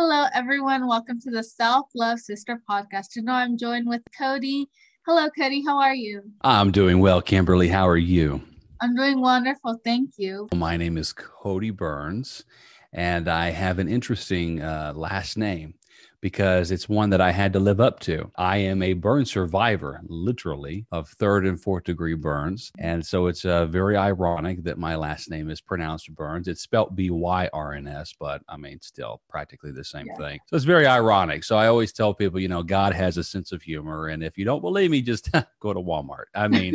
Hello, 0.00 0.26
everyone. 0.32 0.86
Welcome 0.86 1.20
to 1.22 1.30
the 1.32 1.42
Self 1.42 1.88
Love 1.92 2.20
Sister 2.20 2.62
podcast. 2.70 3.16
You 3.16 3.22
know, 3.22 3.32
I'm 3.32 3.58
joined 3.58 3.88
with 3.88 4.00
Cody. 4.16 4.68
Hello, 5.04 5.28
Cody. 5.28 5.60
How 5.66 5.76
are 5.76 5.92
you? 5.92 6.22
I'm 6.42 6.70
doing 6.70 7.00
well, 7.00 7.20
Kimberly. 7.20 7.66
How 7.66 7.88
are 7.88 7.96
you? 7.96 8.40
I'm 8.80 8.94
doing 8.94 9.20
wonderful. 9.20 9.80
Thank 9.84 10.10
you. 10.16 10.48
My 10.54 10.76
name 10.76 10.98
is 10.98 11.12
Cody 11.12 11.72
Byrns, 11.72 12.44
and 12.92 13.26
I 13.26 13.50
have 13.50 13.80
an 13.80 13.88
interesting 13.88 14.62
uh, 14.62 14.92
last 14.94 15.36
name 15.36 15.74
because 16.20 16.70
it's 16.70 16.88
one 16.88 17.10
that 17.10 17.20
I 17.20 17.30
had 17.30 17.52
to 17.52 17.60
live 17.60 17.80
up 17.80 18.00
to. 18.00 18.30
I 18.36 18.58
am 18.58 18.82
a 18.82 18.94
burn 18.94 19.24
survivor, 19.24 20.00
literally, 20.06 20.86
of 20.90 21.08
third 21.08 21.46
and 21.46 21.60
fourth 21.60 21.84
degree 21.84 22.14
burns. 22.14 22.72
And 22.78 23.04
so 23.04 23.26
it's 23.26 23.44
uh, 23.44 23.66
very 23.66 23.96
ironic 23.96 24.64
that 24.64 24.78
my 24.78 24.96
last 24.96 25.30
name 25.30 25.50
is 25.50 25.60
pronounced 25.60 26.14
Burns. 26.14 26.48
It's 26.48 26.62
spelled 26.62 26.96
B 26.96 27.10
Y 27.10 27.48
R 27.52 27.74
N 27.74 27.86
S, 27.86 28.14
but 28.18 28.42
I 28.48 28.56
mean, 28.56 28.80
still 28.80 29.20
practically 29.28 29.70
the 29.70 29.84
same 29.84 30.06
yeah. 30.06 30.16
thing. 30.16 30.40
So 30.46 30.56
it's 30.56 30.64
very 30.64 30.86
ironic. 30.86 31.44
So 31.44 31.56
I 31.56 31.68
always 31.68 31.92
tell 31.92 32.14
people, 32.14 32.40
you 32.40 32.48
know, 32.48 32.62
God 32.62 32.94
has 32.94 33.16
a 33.16 33.24
sense 33.24 33.52
of 33.52 33.62
humor. 33.62 34.08
And 34.08 34.22
if 34.22 34.36
you 34.36 34.44
don't 34.44 34.62
believe 34.62 34.90
me, 34.90 35.02
just 35.02 35.30
go 35.60 35.72
to 35.72 35.80
Walmart. 35.80 36.24
I 36.34 36.48
mean, 36.48 36.74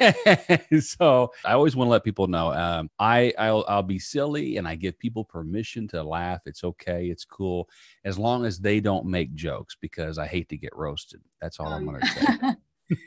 so 0.80 1.32
I 1.44 1.52
always 1.52 1.76
want 1.76 1.88
to 1.88 1.92
let 1.92 2.04
people 2.04 2.26
know 2.26 2.52
um, 2.52 2.90
I, 2.98 3.32
I'll, 3.38 3.64
I'll 3.68 3.82
be 3.82 3.98
silly 3.98 4.56
and 4.56 4.66
I 4.66 4.74
give 4.74 4.98
people 4.98 5.24
permission 5.24 5.86
to 5.88 6.02
laugh. 6.02 6.40
It's 6.46 6.64
okay. 6.64 7.06
It's 7.06 7.24
cool. 7.24 7.68
As 8.04 8.18
long 8.18 8.44
as 8.44 8.58
they 8.58 8.69
they 8.70 8.78
don't 8.78 9.04
make 9.04 9.34
jokes 9.34 9.76
because 9.80 10.16
I 10.16 10.28
hate 10.28 10.48
to 10.50 10.56
get 10.56 10.70
roasted. 10.76 11.20
That's 11.40 11.58
all 11.58 11.72
oh, 11.72 11.72
I'm 11.72 11.84
going 11.84 12.00
to 12.00 12.06
say. 12.06 12.22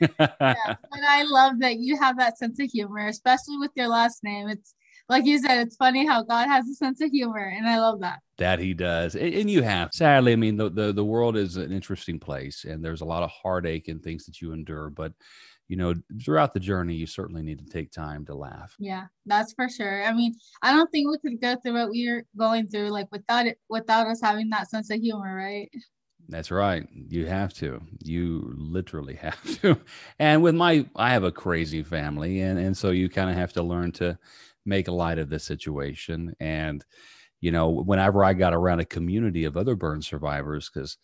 yeah, 0.20 0.26
but 0.38 1.00
I 1.08 1.22
love 1.22 1.58
that 1.60 1.78
you 1.78 1.98
have 1.98 2.18
that 2.18 2.36
sense 2.36 2.60
of 2.60 2.68
humor, 2.70 3.06
especially 3.06 3.56
with 3.56 3.70
your 3.74 3.88
last 3.88 4.22
name. 4.22 4.50
It's 4.50 4.74
like 5.08 5.24
you 5.24 5.38
said, 5.38 5.66
it's 5.66 5.76
funny 5.76 6.06
how 6.06 6.22
God 6.22 6.48
has 6.48 6.68
a 6.68 6.74
sense 6.74 7.00
of 7.00 7.10
humor, 7.10 7.50
and 7.56 7.66
I 7.66 7.78
love 7.78 8.00
that. 8.00 8.18
That 8.36 8.58
He 8.58 8.74
does, 8.74 9.16
and 9.16 9.50
you 9.50 9.62
have. 9.62 9.88
Sadly, 9.94 10.32
I 10.32 10.36
mean, 10.36 10.58
the 10.58 10.68
the, 10.68 10.92
the 10.92 11.04
world 11.04 11.34
is 11.34 11.56
an 11.56 11.72
interesting 11.72 12.18
place, 12.18 12.64
and 12.64 12.84
there's 12.84 13.00
a 13.00 13.06
lot 13.06 13.22
of 13.22 13.30
heartache 13.30 13.88
and 13.88 14.02
things 14.02 14.26
that 14.26 14.42
you 14.42 14.52
endure, 14.52 14.90
but 14.90 15.14
you 15.68 15.76
know, 15.76 15.94
throughout 16.22 16.52
the 16.52 16.60
journey, 16.60 16.94
you 16.94 17.06
certainly 17.06 17.42
need 17.42 17.58
to 17.58 17.64
take 17.64 17.90
time 17.90 18.26
to 18.26 18.34
laugh. 18.34 18.74
Yeah, 18.78 19.06
that's 19.26 19.54
for 19.54 19.68
sure. 19.68 20.04
I 20.04 20.12
mean, 20.12 20.34
I 20.62 20.72
don't 20.72 20.90
think 20.90 21.08
we 21.08 21.18
could 21.18 21.40
go 21.40 21.56
through 21.56 21.74
what 21.74 21.90
we 21.90 22.06
are 22.08 22.24
going 22.36 22.68
through 22.68 22.90
like 22.90 23.08
without 23.10 23.46
it, 23.46 23.58
without 23.68 24.06
us 24.06 24.20
having 24.22 24.50
that 24.50 24.68
sense 24.68 24.90
of 24.90 25.00
humor, 25.00 25.34
right? 25.34 25.70
That's 26.28 26.50
right. 26.50 26.86
You 26.92 27.26
have 27.26 27.52
to. 27.54 27.80
You 28.02 28.52
literally 28.56 29.14
have 29.16 29.42
to. 29.62 29.78
And 30.18 30.42
with 30.42 30.54
my, 30.54 30.86
I 30.96 31.10
have 31.10 31.24
a 31.24 31.32
crazy 31.32 31.82
family, 31.82 32.40
and 32.40 32.58
and 32.58 32.76
so 32.76 32.90
you 32.90 33.08
kind 33.08 33.30
of 33.30 33.36
have 33.36 33.52
to 33.54 33.62
learn 33.62 33.92
to 33.92 34.18
make 34.66 34.88
light 34.88 35.18
of 35.18 35.30
the 35.30 35.38
situation. 35.38 36.34
And 36.40 36.84
you 37.40 37.50
know, 37.50 37.68
whenever 37.68 38.24
I 38.24 38.32
got 38.32 38.54
around 38.54 38.80
a 38.80 38.86
community 38.86 39.44
of 39.44 39.56
other 39.56 39.76
burn 39.76 40.02
survivors, 40.02 40.70
because 40.72 40.96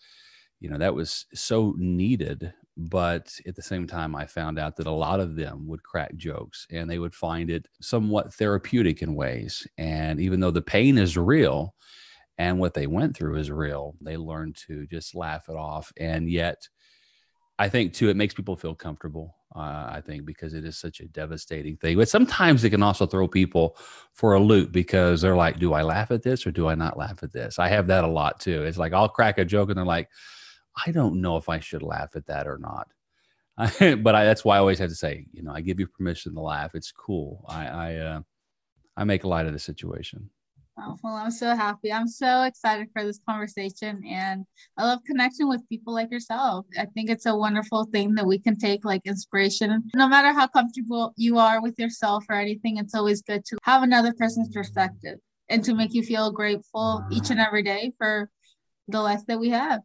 you 0.59 0.71
know 0.71 0.79
that 0.79 0.95
was 0.95 1.27
so 1.35 1.75
needed 1.79 2.53
but 2.89 3.39
at 3.47 3.55
the 3.55 3.63
same 3.63 3.87
time 3.87 4.15
i 4.15 4.25
found 4.25 4.59
out 4.59 4.75
that 4.75 4.87
a 4.87 4.91
lot 4.91 5.21
of 5.21 5.37
them 5.37 5.67
would 5.67 5.83
crack 5.83 6.15
jokes 6.17 6.67
and 6.71 6.89
they 6.89 6.99
would 6.99 7.15
find 7.15 7.51
it 7.51 7.69
somewhat 7.81 8.33
therapeutic 8.35 9.03
in 9.03 9.15
ways 9.15 9.67
and 9.77 10.19
even 10.19 10.41
though 10.41 10.51
the 10.51 10.63
pain 10.63 10.97
is 10.97 11.17
real 11.17 11.75
and 12.39 12.59
what 12.59 12.73
they 12.73 12.87
went 12.87 13.15
through 13.15 13.37
is 13.37 13.51
real 13.51 13.95
they 14.01 14.17
learned 14.17 14.57
to 14.57 14.87
just 14.87 15.15
laugh 15.15 15.49
it 15.51 15.57
off 15.57 15.93
and 15.99 16.31
yet 16.31 16.69
i 17.59 17.69
think 17.69 17.93
too 17.93 18.09
it 18.09 18.17
makes 18.17 18.33
people 18.33 18.57
feel 18.57 18.75
comfortable 18.75 19.37
uh, 19.55 19.91
i 19.91 20.03
think 20.07 20.25
because 20.25 20.55
it 20.55 20.65
is 20.65 20.79
such 20.79 21.01
a 21.01 21.09
devastating 21.09 21.77
thing 21.77 21.99
but 21.99 22.09
sometimes 22.09 22.65
it 22.65 22.71
can 22.71 22.83
also 22.83 23.05
throw 23.05 23.29
people 23.29 23.77
for 24.15 24.35
a 24.35 24.41
loop 24.41 24.73
because 24.73 25.21
they're 25.21 25.37
like 25.37 25.59
do 25.59 25.75
i 25.75 25.83
laugh 25.83 26.11
at 26.11 26.23
this 26.23 26.47
or 26.47 26.51
do 26.51 26.67
i 26.67 26.75
not 26.75 26.97
laugh 26.97 27.23
at 27.23 27.33
this? 27.33 27.59
I 27.59 27.69
have 27.69 27.89
that 27.89 28.05
a 28.05 28.09
lot 28.09 28.41
too. 28.41 28.63
It's 28.63 28.79
like 28.79 28.95
i'll 28.95 29.09
crack 29.09 29.37
a 29.37 29.45
joke 29.45 29.69
and 29.69 29.77
they're 29.77 29.85
like 29.85 30.09
I 30.87 30.93
don't 30.93 31.21
know 31.21 31.37
if 31.37 31.49
I 31.49 31.61
should 31.61 31.83
laugh 31.83 32.17
at 32.17 32.27
that 32.27 32.47
or 32.47 32.59
not. 32.59 32.89
but 34.03 34.15
I, 34.15 34.25
that's 34.25 34.45
why 34.45 34.57
I 34.57 34.59
always 34.59 34.79
have 34.79 34.89
to 34.89 34.95
say, 34.95 35.27
you 35.33 35.43
know, 35.43 35.53
I 35.53 35.61
give 35.61 35.79
you 35.79 35.87
permission 35.87 36.35
to 36.35 36.41
laugh. 36.41 36.75
It's 36.75 36.93
cool. 36.93 37.45
I 37.49 37.67
I, 37.67 37.95
uh, 37.97 38.21
I 38.97 39.05
make 39.05 39.25
light 39.25 39.47
of 39.47 39.53
the 39.53 39.59
situation. 39.59 40.31
Oh, 40.79 40.97
well, 41.03 41.15
I'm 41.15 41.31
so 41.31 41.55
happy. 41.55 41.93
I'm 41.93 42.09
so 42.09 42.45
excited 42.45 42.89
for 42.95 43.05
this 43.05 43.21
conversation, 43.29 44.03
and 44.07 44.47
I 44.79 44.87
love 44.87 45.01
connection 45.05 45.47
with 45.47 45.69
people 45.69 45.93
like 45.93 46.11
yourself. 46.11 46.65
I 46.79 46.87
think 46.87 47.11
it's 47.11 47.27
a 47.27 47.37
wonderful 47.37 47.85
thing 47.85 48.15
that 48.15 48.25
we 48.25 48.39
can 48.39 48.57
take 48.57 48.85
like 48.85 49.03
inspiration. 49.05 49.83
No 49.95 50.09
matter 50.09 50.33
how 50.33 50.47
comfortable 50.47 51.13
you 51.17 51.37
are 51.39 51.61
with 51.61 51.79
yourself 51.79 52.25
or 52.31 52.37
anything, 52.37 52.79
it's 52.79 52.95
always 52.95 53.21
good 53.21 53.45
to 53.47 53.59
have 53.65 53.83
another 53.83 54.15
person's 54.15 54.49
perspective 54.49 55.19
and 55.51 55.63
to 55.65 55.75
make 55.75 55.93
you 55.93 56.03
feel 56.03 56.31
grateful 56.31 57.05
each 57.11 57.31
and 57.31 57.41
every 57.41 57.63
day 57.63 57.93
for 57.99 58.31
the 58.89 59.03
life 59.03 59.27
that 59.27 59.39
we 59.39 59.51
have. 59.51 59.81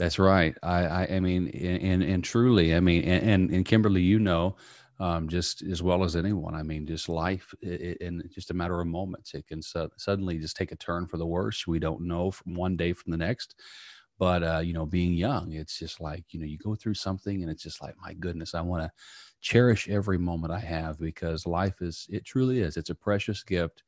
That's 0.00 0.18
right. 0.18 0.56
I, 0.62 0.86
I, 0.86 1.06
I 1.16 1.20
mean, 1.20 1.48
and, 1.48 2.02
and 2.02 2.24
truly, 2.24 2.74
I 2.74 2.80
mean, 2.80 3.04
and, 3.04 3.50
and 3.50 3.66
Kimberly, 3.66 4.02
you 4.02 4.18
know, 4.18 4.56
um, 4.98 5.28
just 5.28 5.62
as 5.62 5.82
well 5.82 6.04
as 6.04 6.16
anyone. 6.16 6.54
I 6.54 6.62
mean, 6.62 6.86
just 6.86 7.08
life 7.08 7.54
in 7.62 8.22
just 8.34 8.50
a 8.50 8.54
matter 8.54 8.80
of 8.80 8.86
moments, 8.86 9.34
it 9.34 9.46
can 9.46 9.62
su- 9.62 9.90
suddenly 9.98 10.38
just 10.38 10.56
take 10.56 10.72
a 10.72 10.76
turn 10.76 11.06
for 11.06 11.18
the 11.18 11.26
worse. 11.26 11.66
We 11.66 11.78
don't 11.80 12.02
know 12.02 12.30
from 12.30 12.54
one 12.54 12.76
day 12.76 12.94
from 12.94 13.10
the 13.12 13.18
next. 13.18 13.56
But, 14.18 14.42
uh, 14.44 14.60
you 14.60 14.74
know, 14.74 14.86
being 14.86 15.14
young, 15.14 15.52
it's 15.52 15.78
just 15.78 16.00
like, 16.00 16.24
you 16.34 16.40
know, 16.40 16.46
you 16.46 16.58
go 16.58 16.74
through 16.76 16.94
something 16.94 17.42
and 17.42 17.50
it's 17.50 17.62
just 17.62 17.82
like, 17.82 17.94
my 18.02 18.14
goodness, 18.14 18.54
I 18.54 18.62
want 18.62 18.84
to 18.84 18.92
cherish 19.40 19.88
every 19.88 20.18
moment 20.18 20.52
I 20.52 20.60
have 20.60 20.98
because 20.98 21.46
life 21.46 21.82
is, 21.82 22.06
it 22.10 22.26
truly 22.26 22.60
is. 22.60 22.76
It's 22.78 22.90
a 22.90 22.96
precious 22.96 23.42
gift. 23.42 23.82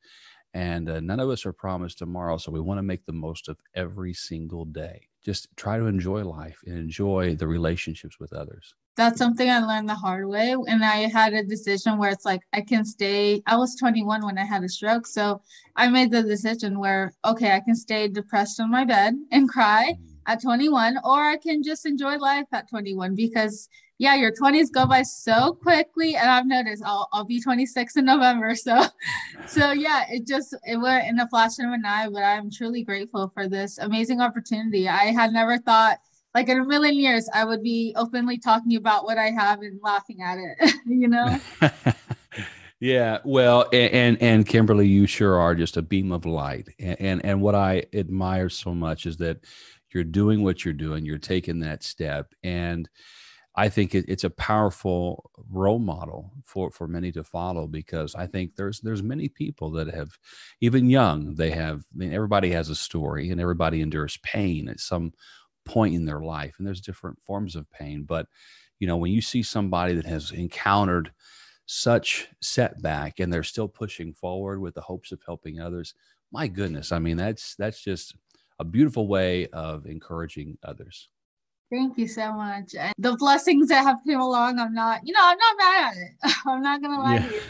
And 0.53 0.89
uh, 0.89 1.01
none 1.01 1.19
of 1.21 1.29
us 1.29 1.45
are 1.45 1.53
promised 1.53 1.99
tomorrow. 1.99 2.37
So 2.37 2.51
we 2.51 2.61
want 2.61 2.79
to 2.79 2.83
make 2.83 3.05
the 3.05 3.13
most 3.13 3.49
of 3.49 3.57
every 3.75 4.13
single 4.15 4.65
day 4.65 5.09
just 5.23 5.47
try 5.55 5.77
to 5.77 5.85
enjoy 5.85 6.23
life 6.23 6.59
and 6.65 6.77
enjoy 6.77 7.35
the 7.35 7.47
relationships 7.47 8.19
with 8.19 8.33
others. 8.33 8.75
That's 8.95 9.17
something 9.17 9.49
I 9.49 9.59
learned 9.59 9.89
the 9.89 9.95
hard 9.95 10.27
way. 10.27 10.51
And 10.51 10.83
I 10.83 11.07
had 11.09 11.33
a 11.33 11.43
decision 11.43 11.97
where 11.97 12.11
it's 12.11 12.25
like, 12.25 12.41
I 12.53 12.61
can 12.61 12.85
stay. 12.85 13.41
I 13.47 13.57
was 13.57 13.75
21 13.75 14.23
when 14.23 14.37
I 14.37 14.45
had 14.45 14.63
a 14.63 14.69
stroke. 14.69 15.07
So 15.07 15.41
I 15.75 15.89
made 15.89 16.11
the 16.11 16.21
decision 16.21 16.79
where, 16.79 17.13
okay, 17.25 17.55
I 17.55 17.59
can 17.59 17.75
stay 17.75 18.07
depressed 18.07 18.59
on 18.59 18.69
my 18.69 18.85
bed 18.85 19.15
and 19.31 19.49
cry 19.49 19.93
mm. 19.93 20.07
at 20.27 20.43
21, 20.43 20.99
or 21.03 21.21
I 21.21 21.37
can 21.37 21.63
just 21.63 21.87
enjoy 21.87 22.17
life 22.17 22.45
at 22.51 22.69
21 22.69 23.15
because 23.15 23.67
yeah, 24.03 24.15
your 24.15 24.33
20s 24.33 24.69
go 24.69 24.85
by 24.85 25.01
so 25.01 25.53
quickly. 25.53 26.17
And 26.17 26.29
I've 26.29 26.45
noticed 26.45 26.83
I'll, 26.85 27.07
I'll 27.13 27.23
be 27.23 27.41
26 27.41 27.95
in 27.95 28.05
November. 28.05 28.53
So, 28.63 28.81
so 29.47 29.71
yeah, 29.71 30.05
it 30.09 30.25
just, 30.25 30.55
it 30.65 30.77
went 30.77 31.07
in 31.07 31.19
a 31.19 31.27
flash 31.27 31.59
of 31.59 31.65
an 31.65 31.83
eye, 31.85 32.07
but 32.09 32.23
I'm 32.23 32.49
truly 32.49 32.83
grateful 32.83 33.29
for 33.33 33.49
this 33.49 33.77
amazing 33.77 34.21
opportunity. 34.21 34.87
I 34.87 35.05
had 35.05 35.33
never 35.33 35.57
thought 35.57 35.99
like 36.33 36.49
in 36.49 36.59
a 36.59 36.65
million 36.65 36.95
years, 36.95 37.29
I 37.33 37.45
would 37.45 37.61
be 37.61 37.93
openly 37.95 38.37
talking 38.37 38.75
about 38.75 39.05
what 39.05 39.17
I 39.17 39.31
have 39.31 39.61
and 39.61 39.79
laughing 39.83 40.21
at 40.21 40.37
it, 40.37 40.73
you 40.85 41.07
know? 41.07 41.39
yeah. 42.79 43.19
Well, 43.23 43.67
and, 43.73 44.21
and, 44.21 44.45
Kimberly, 44.45 44.87
you 44.87 45.05
sure 45.07 45.39
are 45.39 45.55
just 45.55 45.77
a 45.77 45.81
beam 45.81 46.11
of 46.11 46.25
light. 46.25 46.69
And, 46.79 47.01
and, 47.01 47.25
and 47.25 47.41
what 47.41 47.55
I 47.55 47.85
admire 47.93 48.49
so 48.49 48.73
much 48.73 49.05
is 49.05 49.17
that 49.17 49.43
you're 49.93 50.03
doing 50.03 50.43
what 50.43 50.63
you're 50.63 50.73
doing, 50.73 51.05
you're 51.05 51.17
taking 51.17 51.59
that 51.59 51.83
step. 51.83 52.33
And, 52.43 52.89
I 53.55 53.69
think 53.69 53.93
it, 53.93 54.05
it's 54.07 54.23
a 54.23 54.29
powerful 54.31 55.29
role 55.49 55.79
model 55.79 56.31
for, 56.45 56.71
for 56.71 56.87
many 56.87 57.11
to 57.11 57.23
follow 57.23 57.67
because 57.67 58.15
I 58.15 58.25
think 58.25 58.55
there's 58.55 58.79
there's 58.81 59.03
many 59.03 59.29
people 59.29 59.71
that 59.71 59.93
have, 59.93 60.17
even 60.61 60.89
young, 60.89 61.35
they 61.35 61.51
have. 61.51 61.81
I 61.93 61.97
mean, 61.97 62.13
everybody 62.13 62.51
has 62.51 62.69
a 62.69 62.75
story 62.75 63.29
and 63.29 63.39
everybody 63.39 63.81
endures 63.81 64.17
pain 64.23 64.69
at 64.69 64.79
some 64.79 65.13
point 65.65 65.95
in 65.95 66.05
their 66.05 66.21
life, 66.21 66.55
and 66.57 66.67
there's 66.67 66.81
different 66.81 67.19
forms 67.25 67.55
of 67.55 67.69
pain. 67.71 68.03
But 68.03 68.27
you 68.79 68.87
know, 68.87 68.97
when 68.97 69.11
you 69.11 69.21
see 69.21 69.43
somebody 69.43 69.93
that 69.95 70.05
has 70.05 70.31
encountered 70.31 71.11
such 71.65 72.27
setback 72.41 73.19
and 73.19 73.31
they're 73.31 73.43
still 73.43 73.67
pushing 73.69 74.13
forward 74.13 74.59
with 74.59 74.73
the 74.73 74.81
hopes 74.81 75.11
of 75.11 75.21
helping 75.25 75.59
others, 75.59 75.93
my 76.31 76.47
goodness, 76.47 76.91
I 76.91 76.99
mean, 76.99 77.17
that's 77.17 77.55
that's 77.55 77.81
just 77.83 78.15
a 78.59 78.63
beautiful 78.63 79.07
way 79.07 79.47
of 79.47 79.85
encouraging 79.85 80.57
others. 80.63 81.09
Thank 81.71 81.97
you 81.97 82.07
so 82.07 82.33
much. 82.33 82.75
And 82.75 82.93
the 82.97 83.15
blessings 83.15 83.69
that 83.69 83.83
have 83.83 83.97
come 84.05 84.21
along, 84.21 84.59
I'm 84.59 84.73
not, 84.73 85.01
you 85.05 85.13
know, 85.13 85.21
I'm 85.21 85.37
not 85.37 85.57
mad 85.57 85.93
at 85.93 85.97
it. 85.97 86.35
I'm 86.45 86.61
not 86.61 86.81
gonna 86.81 86.99
lie 86.99 87.15
yeah. 87.15 87.27
to 87.27 87.33
you. 87.33 87.41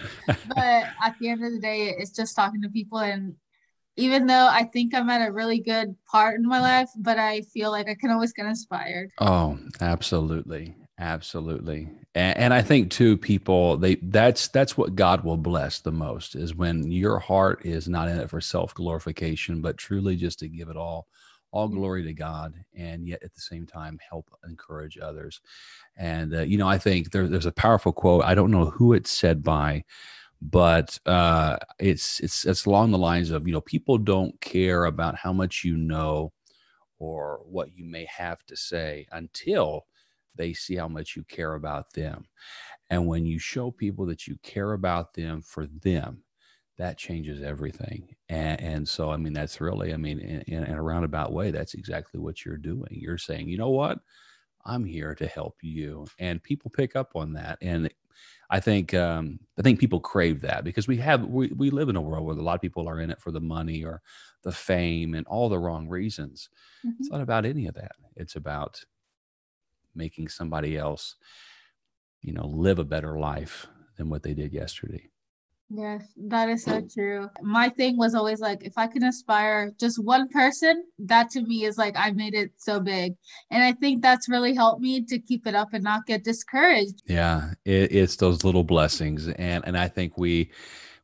But 0.56 0.86
at 1.04 1.16
the 1.20 1.30
end 1.30 1.44
of 1.44 1.52
the 1.52 1.60
day, 1.60 1.94
it's 1.98 2.12
just 2.12 2.36
talking 2.36 2.62
to 2.62 2.70
people 2.70 3.00
and 3.00 3.36
even 3.96 4.26
though 4.26 4.48
I 4.48 4.64
think 4.64 4.96
I'm 4.96 5.10
at 5.10 5.28
a 5.28 5.32
really 5.32 5.60
good 5.60 5.96
part 6.10 6.40
in 6.40 6.48
my 6.48 6.60
life, 6.60 6.90
but 6.98 7.20
I 7.20 7.42
feel 7.42 7.70
like 7.70 7.88
I 7.88 7.94
can 7.94 8.10
always 8.10 8.34
get 8.34 8.48
inspired. 8.48 9.12
Oh, 9.20 9.60
absolutely. 9.82 10.76
Absolutely. 11.00 11.90
And, 12.16 12.38
and 12.38 12.54
I 12.54 12.62
think 12.62 12.92
too, 12.92 13.18
people, 13.18 13.78
they 13.78 13.96
that's 13.96 14.48
that's 14.48 14.78
what 14.78 14.96
God 14.96 15.24
will 15.24 15.38
bless 15.38 15.80
the 15.80 15.92
most 15.92 16.36
is 16.36 16.56
when 16.56 16.92
your 16.92 17.20
heart 17.20 17.66
is 17.66 17.88
not 17.88 18.08
in 18.08 18.20
it 18.20 18.30
for 18.30 18.40
self 18.40 18.74
glorification, 18.74 19.62
but 19.62 19.78
truly 19.78 20.16
just 20.16 20.40
to 20.40 20.48
give 20.48 20.70
it 20.70 20.78
all 20.78 21.08
all 21.54 21.68
glory 21.68 22.04
to 22.04 22.14
God, 22.14 22.56
and 22.76 23.08
yet 23.08 23.22
at 23.24 23.34
the 23.34 23.40
same 23.40 23.66
time 23.68 24.00
help 24.10 24.28
encourage 24.44 24.98
others. 24.98 25.40
And 25.96 26.36
uh, 26.36 26.42
you 26.42 26.58
know, 26.58 26.68
I 26.68 26.80
think 26.80 27.12
there, 27.12 27.28
there's 27.28 27.46
a 27.46 27.52
powerful 27.52 27.94
quote. 27.94 28.26
I 28.26 28.34
don't 28.34 28.52
know 28.52 28.66
who 28.66 28.94
it's 28.94 29.12
said 29.12 29.44
by, 29.44 29.86
but 30.42 31.00
uh, 31.06 31.58
it's 31.80 32.20
it's 32.20 32.46
it's 32.46 32.66
along 32.66 32.92
the 32.92 32.98
lines 32.98 33.30
of 33.30 33.48
you 33.48 33.54
know 33.54 33.62
people 33.62 34.00
don't 34.00 34.40
care 34.42 34.86
about 34.86 35.16
how 35.16 35.32
much 35.32 35.64
you 35.64 35.78
know 35.78 36.34
or 36.98 37.42
what 37.46 37.70
you 37.78 37.86
may 37.86 38.06
have 38.06 38.44
to 38.48 38.58
say 38.58 39.06
until 39.12 39.86
they 40.36 40.54
see 40.54 40.76
how 40.76 40.88
much 40.88 41.16
you 41.16 41.24
care 41.26 41.54
about 41.54 41.94
them. 41.94 42.26
And 42.90 43.06
when 43.06 43.28
you 43.28 43.38
show 43.38 43.70
people 43.70 44.08
that 44.08 44.26
you 44.28 44.38
care 44.42 44.74
about 44.74 45.14
them 45.14 45.44
for 45.44 45.68
them, 45.68 46.24
that 46.78 46.98
changes 46.98 47.42
everything. 47.42 48.16
And, 48.30 48.60
and 48.60 48.90
so, 48.90 49.12
I 49.12 49.18
mean, 49.18 49.34
that's 49.34 49.62
really, 49.62 49.94
I 49.94 49.98
mean, 49.98 50.20
in, 50.20 50.42
in, 50.48 50.74
a 50.74 50.82
roundabout 50.82 51.32
way, 51.32 51.52
that's 51.52 51.76
exactly 51.76 52.20
what 52.20 52.44
you're 52.44 52.58
doing. 52.58 52.90
You're 52.92 53.18
saying, 53.18 53.48
you 53.48 53.58
know 53.58 53.70
what? 53.70 54.00
I'm 54.66 54.84
here 54.84 55.14
to 55.16 55.28
help 55.28 55.58
you. 55.62 56.08
And 56.20 56.42
people 56.42 56.72
pick 56.72 56.96
up 56.96 57.12
on 57.16 57.34
that. 57.34 57.58
And 57.62 57.92
I 58.50 58.60
think, 58.60 58.94
um, 58.94 59.40
I 59.60 59.62
think 59.62 59.80
people 59.80 60.00
crave 60.00 60.42
that 60.42 60.64
because 60.64 60.88
we 60.88 60.98
have, 60.98 61.26
we, 61.26 61.48
we 61.56 61.70
live 61.70 61.90
in 61.90 61.96
a 61.96 62.02
world 62.02 62.26
where 62.26 62.36
a 62.36 62.42
lot 62.42 62.56
of 62.56 62.62
people 62.62 62.88
are 62.88 63.02
in 63.02 63.12
it 63.12 63.22
for 63.22 63.32
the 63.32 63.42
money 63.42 63.84
or 63.84 64.02
the 64.44 64.52
fame 64.52 65.14
and 65.14 65.28
all 65.28 65.50
the 65.50 65.60
wrong 65.60 65.88
reasons. 65.88 66.50
Mm-hmm. 66.86 66.96
It's 67.00 67.12
not 67.12 67.22
about 67.22 67.46
any 67.46 67.68
of 67.68 67.76
that. 67.76 67.94
It's 68.16 68.36
about 68.36 68.84
making 69.96 70.30
somebody 70.30 70.78
else, 70.78 71.16
you 72.22 72.34
know, 72.34 72.48
live 72.48 72.80
a 72.80 72.84
better 72.84 73.20
life 73.20 73.68
than 73.98 74.10
what 74.10 74.24
they 74.24 74.34
did 74.34 74.54
yesterday. 74.54 75.10
Yes, 75.76 76.06
that 76.28 76.50
is 76.50 76.64
so 76.64 76.88
true. 76.94 77.32
My 77.42 77.68
thing 77.68 77.98
was 77.98 78.14
always 78.14 78.40
like, 78.40 78.64
if 78.64 78.78
I 78.78 78.86
can 78.86 79.04
inspire 79.04 79.74
just 79.80 80.04
one 80.04 80.30
person, 80.30 80.84
that 81.00 81.32
to 81.32 81.42
me 81.42 81.66
is 81.66 81.80
like, 81.80 81.96
I 81.98 82.12
made 82.12 82.36
it 82.36 82.52
so 82.58 82.80
big. 82.80 83.16
And 83.50 83.64
I 83.64 83.72
think 83.72 84.04
that's 84.04 84.30
really 84.30 84.54
helped 84.54 84.82
me 84.82 85.04
to 85.06 85.18
keep 85.18 85.48
it 85.48 85.56
up 85.56 85.70
and 85.74 85.84
not 85.84 86.06
get 86.06 86.24
discouraged. 86.24 87.02
Yeah, 87.08 87.54
it, 87.66 87.92
it's 87.92 88.18
those 88.18 88.44
little 88.44 88.64
blessings. 88.64 89.28
And, 89.28 89.64
and 89.66 89.76
I 89.76 89.88
think 89.88 90.16
we, 90.16 90.52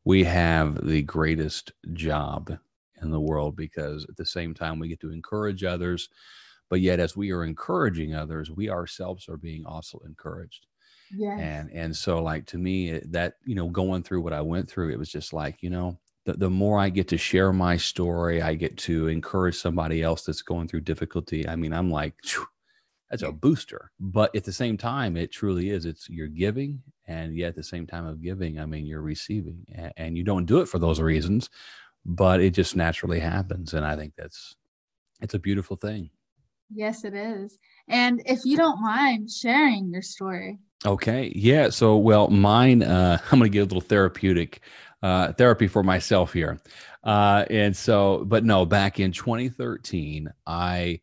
we 0.06 0.24
have 0.25 0.86
the 0.86 1.01
greatest 1.01 1.72
job 1.94 2.56
in 3.01 3.10
the 3.10 3.19
world 3.19 3.56
because 3.56 4.06
at 4.07 4.18
the 4.18 4.25
same 4.25 4.54
time 4.54 4.77
we 4.77 4.88
get 4.88 5.00
to 5.00 5.12
encourage 5.12 5.63
others 5.63 6.10
but 6.69 6.81
yet 6.81 7.00
as 7.00 7.15
we 7.15 7.31
are 7.31 7.44
encouraging 7.44 8.13
others 8.13 8.51
we 8.51 8.69
ourselves 8.69 9.30
are 9.30 9.38
being 9.38 9.65
also 9.65 10.00
encouraged 10.06 10.65
yes. 11.15 11.39
and 11.39 11.71
and 11.71 11.95
so 11.95 12.21
like 12.21 12.45
to 12.45 12.57
me 12.57 13.00
that 13.06 13.35
you 13.45 13.56
know 13.56 13.67
going 13.67 14.03
through 14.03 14.21
what 14.21 14.33
i 14.33 14.41
went 14.41 14.69
through 14.69 14.89
it 14.89 15.00
was 15.00 15.09
just 15.09 15.33
like 15.33 15.61
you 15.61 15.69
know 15.69 15.97
the, 16.25 16.33
the 16.33 16.50
more 16.50 16.79
i 16.79 16.89
get 16.89 17.07
to 17.07 17.17
share 17.17 17.53
my 17.53 17.77
story 17.77 18.41
i 18.41 18.53
get 18.53 18.77
to 18.77 19.07
encourage 19.07 19.56
somebody 19.56 20.01
else 20.01 20.23
that's 20.23 20.41
going 20.41 20.67
through 20.67 20.81
difficulty 20.81 21.47
i 21.47 21.56
mean 21.56 21.73
i'm 21.73 21.89
like 21.89 22.15
that's 23.10 23.24
a 23.24 23.31
booster 23.31 23.91
but 24.00 24.36
at 24.36 24.43
the 24.43 24.53
same 24.53 24.77
time 24.77 25.17
it 25.17 25.31
truly 25.31 25.69
is 25.69 25.86
it's 25.86 26.10
you're 26.10 26.27
giving 26.27 26.81
and 27.07 27.36
yet 27.36 27.50
at 27.50 27.55
the 27.55 27.63
same 27.63 27.88
time 27.88 28.05
of 28.05 28.22
giving 28.22 28.60
i 28.60 28.65
mean 28.65 28.86
you're 28.86 29.01
receiving 29.01 29.65
and, 29.74 29.93
and 29.98 30.17
you 30.17 30.24
don't 30.24 30.45
do 30.45 30.60
it 30.60 30.67
for 30.67 30.79
those 30.79 31.00
reasons 31.00 31.50
but 32.05 32.39
it 32.39 32.51
just 32.51 32.75
naturally 32.75 33.19
happens 33.19 33.74
and 33.74 33.86
i 33.86 33.95
think 33.95 34.13
that's 34.15 34.55
it's 35.22 35.34
a 35.34 35.39
beautiful 35.39 35.75
thing 35.75 36.10
Yes, 36.74 37.03
it 37.03 37.15
is. 37.15 37.57
And 37.88 38.22
if 38.25 38.39
you 38.45 38.55
don't 38.55 38.81
mind 38.81 39.29
sharing 39.31 39.91
your 39.91 40.01
story. 40.01 40.60
Okay. 40.86 41.31
Yeah. 41.36 41.69
So, 41.69 41.98
well, 41.98 42.29
mine, 42.29 42.83
uh, 42.83 43.19
I'm 43.31 43.39
going 43.39 43.51
to 43.51 43.53
get 43.53 43.59
a 43.59 43.63
little 43.63 43.81
therapeutic 43.81 44.62
uh, 45.01 45.33
therapy 45.33 45.67
for 45.67 45.83
myself 45.83 46.33
here. 46.33 46.59
Uh, 47.03 47.45
and 47.50 47.75
so, 47.75 48.25
but 48.25 48.43
no, 48.43 48.65
back 48.65 49.00
in 49.00 49.12
2013, 49.12 50.31
I 50.45 51.00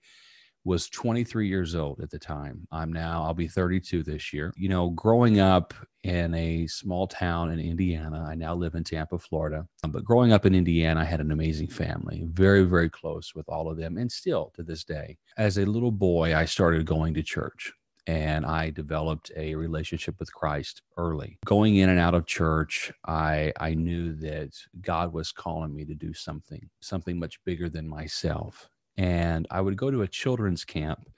was 0.64 0.88
23 0.88 1.48
years 1.48 1.74
old 1.74 2.00
at 2.00 2.10
the 2.10 2.18
time. 2.18 2.66
I'm 2.72 2.92
now, 2.92 3.22
I'll 3.22 3.34
be 3.34 3.46
32 3.48 4.02
this 4.02 4.32
year. 4.32 4.52
You 4.56 4.68
know, 4.68 4.90
growing 4.90 5.38
up 5.40 5.72
in 6.02 6.34
a 6.34 6.66
small 6.66 7.06
town 7.06 7.50
in 7.50 7.58
Indiana. 7.60 8.26
I 8.28 8.34
now 8.34 8.54
live 8.54 8.74
in 8.74 8.84
Tampa, 8.84 9.18
Florida. 9.18 9.66
Um, 9.84 9.90
but 9.90 10.04
growing 10.04 10.32
up 10.32 10.46
in 10.46 10.54
Indiana, 10.54 11.00
I 11.00 11.04
had 11.04 11.20
an 11.20 11.32
amazing 11.32 11.68
family, 11.68 12.26
very, 12.30 12.64
very 12.64 12.88
close 12.88 13.34
with 13.34 13.48
all 13.48 13.70
of 13.70 13.76
them, 13.76 13.96
and 13.96 14.10
still 14.10 14.52
to 14.56 14.62
this 14.62 14.84
day. 14.84 15.18
As 15.36 15.58
a 15.58 15.64
little 15.64 15.90
boy, 15.90 16.34
I 16.34 16.44
started 16.44 16.84
going 16.86 17.14
to 17.14 17.22
church 17.22 17.72
and 18.06 18.46
I 18.46 18.70
developed 18.70 19.32
a 19.36 19.54
relationship 19.54 20.16
with 20.18 20.32
Christ 20.32 20.82
early. 20.96 21.38
Going 21.44 21.76
in 21.76 21.88
and 21.88 21.98
out 21.98 22.14
of 22.14 22.26
church, 22.26 22.92
I 23.06 23.52
I 23.58 23.74
knew 23.74 24.14
that 24.16 24.50
God 24.80 25.12
was 25.12 25.32
calling 25.32 25.74
me 25.74 25.84
to 25.84 25.94
do 25.94 26.12
something, 26.12 26.68
something 26.80 27.18
much 27.18 27.42
bigger 27.44 27.68
than 27.68 27.88
myself. 27.88 28.68
And 28.96 29.46
I 29.50 29.60
would 29.60 29.76
go 29.76 29.90
to 29.90 30.02
a 30.02 30.08
children's 30.08 30.64
camp 30.64 31.08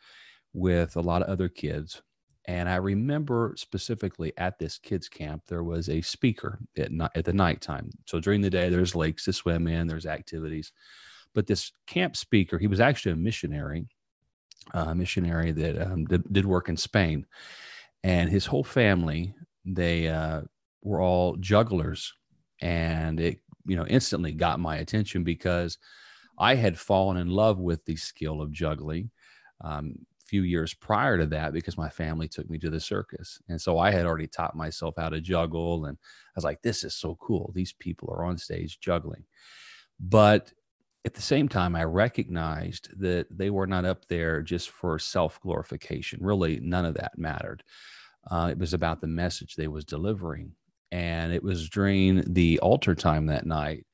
with 0.52 0.96
a 0.96 1.00
lot 1.00 1.22
of 1.22 1.28
other 1.28 1.48
kids 1.48 2.02
and 2.48 2.66
I 2.66 2.76
remember 2.76 3.52
specifically 3.58 4.32
at 4.38 4.58
this 4.58 4.78
kids 4.78 5.06
camp, 5.06 5.42
there 5.46 5.62
was 5.62 5.90
a 5.90 6.00
speaker 6.00 6.58
at, 6.78 6.90
night, 6.90 7.10
at 7.14 7.26
the 7.26 7.32
nighttime. 7.34 7.90
So 8.06 8.20
during 8.20 8.40
the 8.40 8.48
day, 8.48 8.70
there's 8.70 8.94
lakes 8.94 9.26
to 9.26 9.34
swim 9.34 9.68
in, 9.68 9.86
there's 9.86 10.06
activities. 10.06 10.72
But 11.34 11.46
this 11.46 11.70
camp 11.86 12.16
speaker, 12.16 12.58
he 12.58 12.66
was 12.66 12.80
actually 12.80 13.12
a 13.12 13.16
missionary, 13.16 13.86
a 14.72 14.94
missionary 14.94 15.52
that 15.52 15.90
um, 15.90 16.04
did, 16.04 16.32
did, 16.32 16.46
work 16.46 16.68
in 16.68 16.76
Spain. 16.76 17.26
And 18.04 18.28
his 18.28 18.46
whole 18.46 18.64
family, 18.64 19.34
they 19.64 20.08
uh, 20.08 20.42
were 20.82 21.00
all 21.00 21.36
jugglers. 21.36 22.12
And 22.60 23.20
it, 23.20 23.38
you 23.66 23.76
know, 23.76 23.86
instantly 23.86 24.32
got 24.32 24.60
my 24.60 24.76
attention 24.76 25.24
because 25.24 25.78
I 26.38 26.54
had 26.54 26.78
fallen 26.78 27.16
in 27.16 27.28
love 27.28 27.58
with 27.58 27.84
the 27.84 27.96
skill 27.96 28.40
of 28.40 28.52
juggling. 28.52 29.10
Um, 29.62 29.94
few 30.28 30.42
years 30.42 30.74
prior 30.74 31.16
to 31.16 31.26
that 31.26 31.52
because 31.52 31.78
my 31.78 31.88
family 31.88 32.28
took 32.28 32.48
me 32.50 32.58
to 32.58 32.70
the 32.70 32.78
circus. 32.78 33.40
And 33.48 33.60
so 33.60 33.78
I 33.78 33.90
had 33.90 34.04
already 34.04 34.26
taught 34.26 34.54
myself 34.54 34.94
how 34.98 35.08
to 35.08 35.20
juggle. 35.20 35.86
And 35.86 35.96
I 35.96 36.32
was 36.36 36.44
like, 36.44 36.60
this 36.60 36.84
is 36.84 36.94
so 36.94 37.16
cool. 37.20 37.50
These 37.54 37.72
people 37.72 38.10
are 38.12 38.24
on 38.24 38.36
stage 38.36 38.78
juggling. 38.78 39.24
But 39.98 40.52
at 41.04 41.14
the 41.14 41.22
same 41.22 41.48
time, 41.48 41.76
I 41.76 41.84
recognized 41.84 42.90
that 43.00 43.26
they 43.30 43.50
were 43.50 43.66
not 43.66 43.84
up 43.84 44.06
there 44.08 44.42
just 44.42 44.70
for 44.70 44.98
self 44.98 45.40
glorification. 45.40 46.18
Really, 46.22 46.60
none 46.60 46.84
of 46.84 46.94
that 46.94 47.16
mattered. 47.16 47.62
Uh, 48.30 48.48
it 48.50 48.58
was 48.58 48.74
about 48.74 49.00
the 49.00 49.06
message 49.06 49.54
they 49.54 49.68
was 49.68 49.84
delivering. 49.84 50.52
And 50.90 51.32
it 51.32 51.42
was 51.42 51.68
during 51.68 52.24
the 52.32 52.58
altar 52.60 52.94
time 52.94 53.26
that 53.26 53.46
night 53.46 53.84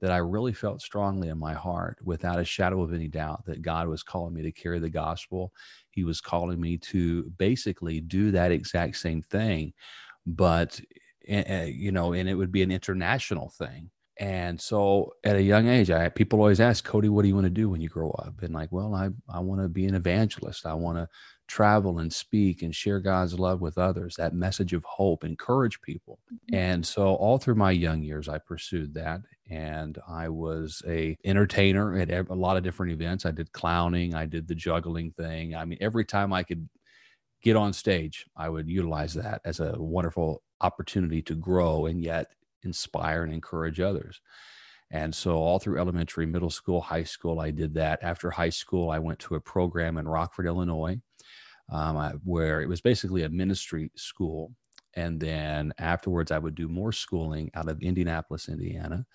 that 0.00 0.10
I 0.10 0.16
really 0.18 0.52
felt 0.52 0.82
strongly 0.82 1.28
in 1.28 1.38
my 1.38 1.54
heart, 1.54 1.98
without 2.02 2.40
a 2.40 2.44
shadow 2.44 2.82
of 2.82 2.92
any 2.92 3.06
doubt, 3.06 3.44
that 3.46 3.62
God 3.62 3.86
was 3.86 4.02
calling 4.02 4.34
me 4.34 4.42
to 4.42 4.50
carry 4.50 4.80
the 4.80 4.90
gospel. 4.90 5.52
He 5.92 6.02
was 6.02 6.20
calling 6.20 6.60
me 6.60 6.76
to 6.78 7.30
basically 7.38 8.00
do 8.00 8.32
that 8.32 8.50
exact 8.50 8.96
same 8.96 9.22
thing, 9.22 9.72
but 10.26 10.80
uh, 11.32 11.66
you 11.66 11.92
know, 11.92 12.14
and 12.14 12.28
it 12.28 12.34
would 12.34 12.50
be 12.50 12.62
an 12.62 12.72
international 12.72 13.50
thing. 13.50 13.90
And 14.22 14.60
so 14.60 15.14
at 15.24 15.34
a 15.34 15.42
young 15.42 15.66
age, 15.66 15.90
I 15.90 16.08
people 16.08 16.38
always 16.38 16.60
ask 16.60 16.84
Cody, 16.84 17.08
what 17.08 17.22
do 17.22 17.28
you 17.28 17.34
want 17.34 17.46
to 17.46 17.50
do 17.50 17.68
when 17.68 17.80
you 17.80 17.88
grow 17.88 18.12
up? 18.12 18.40
And 18.42 18.54
like, 18.54 18.70
well, 18.70 18.94
I, 18.94 19.08
I 19.28 19.40
want 19.40 19.62
to 19.62 19.68
be 19.68 19.84
an 19.86 19.96
evangelist. 19.96 20.64
I 20.64 20.74
want 20.74 20.96
to 20.98 21.08
travel 21.48 21.98
and 21.98 22.12
speak 22.12 22.62
and 22.62 22.72
share 22.72 23.00
God's 23.00 23.36
love 23.36 23.60
with 23.60 23.78
others, 23.78 24.14
that 24.14 24.32
message 24.32 24.74
of 24.74 24.84
hope, 24.84 25.24
encourage 25.24 25.82
people. 25.82 26.20
Mm-hmm. 26.32 26.54
And 26.54 26.86
so 26.86 27.16
all 27.16 27.36
through 27.38 27.56
my 27.56 27.72
young 27.72 28.00
years, 28.00 28.28
I 28.28 28.38
pursued 28.38 28.94
that. 28.94 29.22
And 29.50 29.98
I 30.08 30.28
was 30.28 30.82
a 30.86 31.16
entertainer 31.24 31.98
at 31.98 32.08
a 32.12 32.32
lot 32.32 32.56
of 32.56 32.62
different 32.62 32.92
events. 32.92 33.26
I 33.26 33.32
did 33.32 33.50
clowning, 33.50 34.14
I 34.14 34.26
did 34.26 34.46
the 34.46 34.54
juggling 34.54 35.10
thing. 35.10 35.56
I 35.56 35.64
mean, 35.64 35.78
every 35.80 36.04
time 36.04 36.32
I 36.32 36.44
could 36.44 36.68
get 37.42 37.56
on 37.56 37.72
stage, 37.72 38.26
I 38.36 38.48
would 38.48 38.68
utilize 38.68 39.14
that 39.14 39.40
as 39.44 39.58
a 39.58 39.74
wonderful 39.76 40.44
opportunity 40.60 41.22
to 41.22 41.34
grow 41.34 41.86
and 41.86 42.00
yet 42.00 42.28
inspire 42.64 43.24
and 43.24 43.32
encourage 43.32 43.80
others. 43.80 44.20
And 44.90 45.14
so, 45.14 45.36
all 45.36 45.58
through 45.58 45.80
elementary, 45.80 46.26
middle 46.26 46.50
school, 46.50 46.80
high 46.80 47.04
school, 47.04 47.40
I 47.40 47.50
did 47.50 47.74
that. 47.74 48.00
After 48.02 48.30
high 48.30 48.50
school, 48.50 48.90
I 48.90 48.98
went 48.98 49.18
to 49.20 49.36
a 49.36 49.40
program 49.40 49.96
in 49.96 50.06
Rockford, 50.06 50.46
Illinois, 50.46 51.00
um, 51.70 51.96
I, 51.96 52.10
where 52.24 52.60
it 52.60 52.68
was 52.68 52.82
basically 52.82 53.22
a 53.22 53.30
ministry 53.30 53.90
school. 53.96 54.52
And 54.94 55.18
then 55.18 55.72
afterwards, 55.78 56.30
I 56.30 56.38
would 56.38 56.54
do 56.54 56.68
more 56.68 56.92
schooling 56.92 57.50
out 57.54 57.70
of 57.70 57.80
Indianapolis, 57.80 58.50
Indiana, 58.50 59.06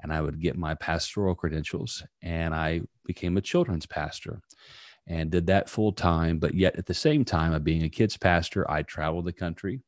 and 0.00 0.12
I 0.12 0.20
would 0.20 0.40
get 0.40 0.56
my 0.56 0.74
pastoral 0.76 1.34
credentials. 1.34 2.04
And 2.22 2.54
I 2.54 2.82
became 3.04 3.36
a 3.36 3.40
children's 3.40 3.86
pastor 3.86 4.40
and 5.08 5.30
did 5.30 5.48
that 5.48 5.68
full 5.68 5.92
time. 5.92 6.38
But 6.38 6.54
yet, 6.54 6.76
at 6.76 6.86
the 6.86 6.94
same 6.94 7.24
time 7.24 7.52
of 7.52 7.64
being 7.64 7.82
a 7.82 7.88
kids 7.88 8.16
pastor, 8.16 8.70
I 8.70 8.82
traveled 8.82 9.24
the 9.24 9.32
country 9.32 9.80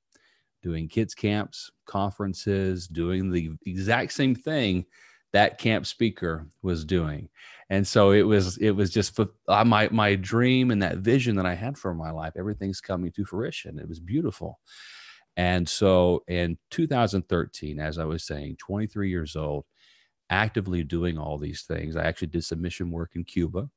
doing 0.63 0.89
kids 0.89 1.15
camps, 1.15 1.71
conferences, 1.87 2.89
doing 2.89 3.31
the 3.31 3.51
exact 3.67 4.13
same 4.13 4.35
thing 4.35 4.85
that 5.33 5.59
camp 5.59 5.87
speaker 5.87 6.47
was 6.63 6.85
doing 6.85 7.29
and 7.71 7.87
so 7.87 8.13
it 8.13 8.23
was 8.23 8.57
it 8.59 8.71
was 8.71 8.91
just 8.91 9.19
uh, 9.21 9.65
my 9.65 9.89
my 9.91 10.15
dream 10.15 10.71
and 10.71 10.83
that 10.83 10.99
vision 10.99 11.37
that 11.37 11.45
i 11.47 11.55
had 11.55 11.77
for 11.77 11.93
my 11.95 12.11
life 12.11 12.33
everything's 12.37 12.81
coming 12.81 13.13
to 13.13 13.25
fruition 13.25 13.79
it 13.79 13.89
was 13.89 14.01
beautiful 14.01 14.59
and 15.37 15.69
so 15.69 16.23
in 16.29 16.57
2013 16.71 17.79
as 17.79 17.99
i 17.99 18.05
was 18.05 18.25
saying 18.25 18.57
23 18.57 19.11
years 19.11 19.37
old 19.37 19.65
actively 20.31 20.85
doing 20.85 21.19
all 21.19 21.39
these 21.39 21.63
things. 21.63 21.97
I 21.97 22.05
actually 22.05 22.29
did 22.29 22.45
some 22.45 22.61
mission 22.61 22.91
work 22.91 23.13
in 23.15 23.25
Cuba. 23.25 23.69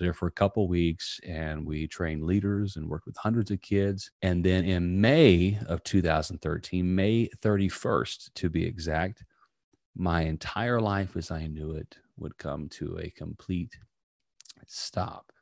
There 0.00 0.12
for 0.12 0.26
a 0.26 0.32
couple 0.32 0.66
weeks 0.66 1.20
and 1.26 1.66
we 1.66 1.86
trained 1.86 2.24
leaders 2.24 2.76
and 2.76 2.88
worked 2.88 3.06
with 3.06 3.16
hundreds 3.16 3.50
of 3.50 3.60
kids. 3.60 4.10
And 4.22 4.44
then 4.44 4.64
in 4.64 5.00
May 5.00 5.58
of 5.66 5.84
2013, 5.84 6.94
May 6.94 7.28
31st 7.40 8.30
to 8.34 8.50
be 8.50 8.64
exact, 8.64 9.24
my 9.94 10.22
entire 10.22 10.80
life 10.80 11.16
as 11.16 11.30
I 11.30 11.46
knew 11.46 11.72
it 11.72 11.96
would 12.16 12.36
come 12.38 12.68
to 12.70 12.98
a 12.98 13.10
complete 13.10 13.76
stop. 14.66 15.32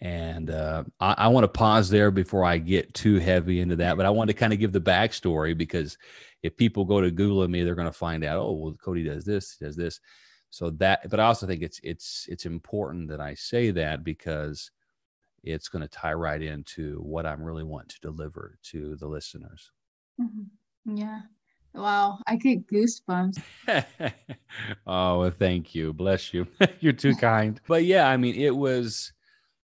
And 0.00 0.50
uh, 0.50 0.84
I, 0.98 1.14
I 1.18 1.28
want 1.28 1.44
to 1.44 1.48
pause 1.48 1.90
there 1.90 2.10
before 2.10 2.44
I 2.44 2.56
get 2.58 2.94
too 2.94 3.18
heavy 3.18 3.60
into 3.60 3.76
that, 3.76 3.96
but 3.96 4.06
I 4.06 4.10
want 4.10 4.28
to 4.28 4.34
kind 4.34 4.52
of 4.52 4.58
give 4.58 4.72
the 4.72 4.80
backstory 4.80 5.56
because 5.56 5.98
if 6.42 6.56
people 6.56 6.86
go 6.86 7.00
to 7.00 7.10
Google 7.10 7.46
me, 7.46 7.62
they're 7.62 7.74
going 7.74 7.86
to 7.86 7.92
find 7.92 8.24
out, 8.24 8.38
oh, 8.38 8.52
well, 8.52 8.74
Cody 8.82 9.04
does 9.04 9.24
this, 9.24 9.56
does 9.56 9.76
this. 9.76 10.00
So 10.50 10.70
that, 10.70 11.08
but 11.08 11.20
I 11.20 11.26
also 11.26 11.46
think 11.46 11.62
it's 11.62 11.80
it's 11.82 12.26
it's 12.28 12.44
important 12.44 13.08
that 13.08 13.20
I 13.20 13.34
say 13.34 13.70
that 13.70 14.02
because 14.02 14.70
it's 15.42 15.68
going 15.68 15.82
to 15.82 15.88
tie 15.88 16.12
right 16.12 16.42
into 16.42 16.98
what 16.98 17.24
I'm 17.24 17.42
really 17.42 17.64
wanting 17.64 17.88
to 17.90 18.00
deliver 18.00 18.58
to 18.64 18.96
the 18.96 19.06
listeners. 19.06 19.70
Mm-hmm. 20.20 20.96
Yeah. 20.96 21.20
Wow, 21.72 22.18
I 22.26 22.34
get 22.34 22.66
goosebumps. 22.66 23.40
oh, 24.86 25.20
well, 25.20 25.30
thank 25.30 25.74
you. 25.74 25.92
Bless 25.92 26.34
you. 26.34 26.48
You're 26.80 26.92
too 26.92 27.14
kind. 27.14 27.60
But 27.68 27.84
yeah, 27.84 28.08
I 28.08 28.16
mean, 28.16 28.34
it 28.34 28.54
was, 28.54 29.12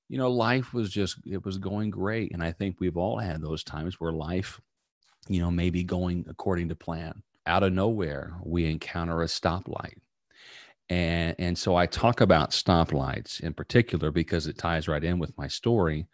you 0.08 0.16
know, 0.16 0.30
life 0.30 0.73
was 0.73 0.90
just, 0.90 1.18
it 1.26 1.44
was 1.44 1.58
going 1.58 1.90
great. 1.90 2.32
And 2.32 2.42
I 2.42 2.52
think 2.52 2.76
we've 2.78 2.97
all 2.97 3.18
had 3.18 3.42
those 3.42 3.64
times 3.64 4.00
where 4.00 4.12
life, 4.12 4.61
you 5.28 5.40
know, 5.40 5.50
maybe 5.50 5.82
going 5.82 6.25
according 6.28 6.68
to 6.68 6.76
plan. 6.76 7.23
Out 7.47 7.64
of 7.64 7.73
nowhere, 7.73 8.35
we 8.44 8.70
encounter 8.70 9.23
a 9.23 9.26
stoplight. 9.26 9.97
And, 10.90 11.35
and 11.38 11.59
so 11.59 11.76
I 11.76 11.87
talk 11.87 12.21
about 12.21 12.50
stoplights 12.50 13.40
in 13.40 13.52
particular 13.52 14.11
because 14.11 14.47
it 14.47 14.59
ties 14.59 14.88
right 14.88 15.04
in 15.04 15.18
with 15.18 15.37
my 15.37 15.49
story. 15.49 16.07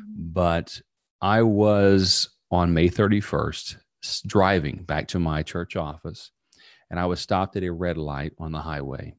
Mm-hmm. 0.00 0.32
But 0.32 0.80
I 1.20 1.42
was 1.42 2.30
on 2.50 2.74
May 2.74 2.88
31st, 2.88 3.76
driving 4.26 4.84
back 4.84 5.08
to 5.08 5.18
my 5.18 5.42
church 5.42 5.76
office, 5.76 6.30
and 6.90 6.98
I 6.98 7.06
was 7.06 7.20
stopped 7.20 7.56
at 7.56 7.64
a 7.64 7.72
red 7.72 7.98
light 7.98 8.32
on 8.38 8.52
the 8.52 8.60
highway. 8.60 9.14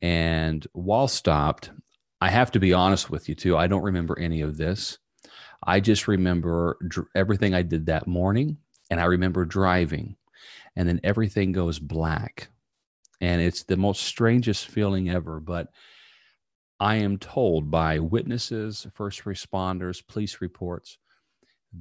And 0.00 0.66
while 0.72 1.08
stopped, 1.08 1.70
I 2.20 2.30
have 2.30 2.52
to 2.52 2.60
be 2.60 2.72
honest 2.72 3.10
with 3.10 3.28
you 3.28 3.34
too. 3.34 3.56
I 3.56 3.66
don't 3.66 3.82
remember 3.82 4.18
any 4.18 4.42
of 4.42 4.56
this. 4.56 4.98
I 5.62 5.80
just 5.80 6.06
remember 6.06 6.78
dr- 6.86 7.08
everything 7.14 7.54
I 7.54 7.62
did 7.62 7.86
that 7.86 8.06
morning, 8.06 8.58
and 8.90 9.00
I 9.00 9.04
remember 9.04 9.44
driving, 9.44 10.16
and 10.76 10.88
then 10.88 11.00
everything 11.02 11.52
goes 11.52 11.78
black. 11.78 12.48
And 13.20 13.40
it's 13.40 13.64
the 13.64 13.76
most 13.76 14.02
strangest 14.02 14.66
feeling 14.66 15.10
ever. 15.10 15.40
But 15.40 15.68
I 16.80 16.96
am 16.96 17.18
told 17.18 17.70
by 17.70 17.98
witnesses, 17.98 18.86
first 18.94 19.24
responders, 19.24 20.06
police 20.06 20.40
reports 20.40 20.98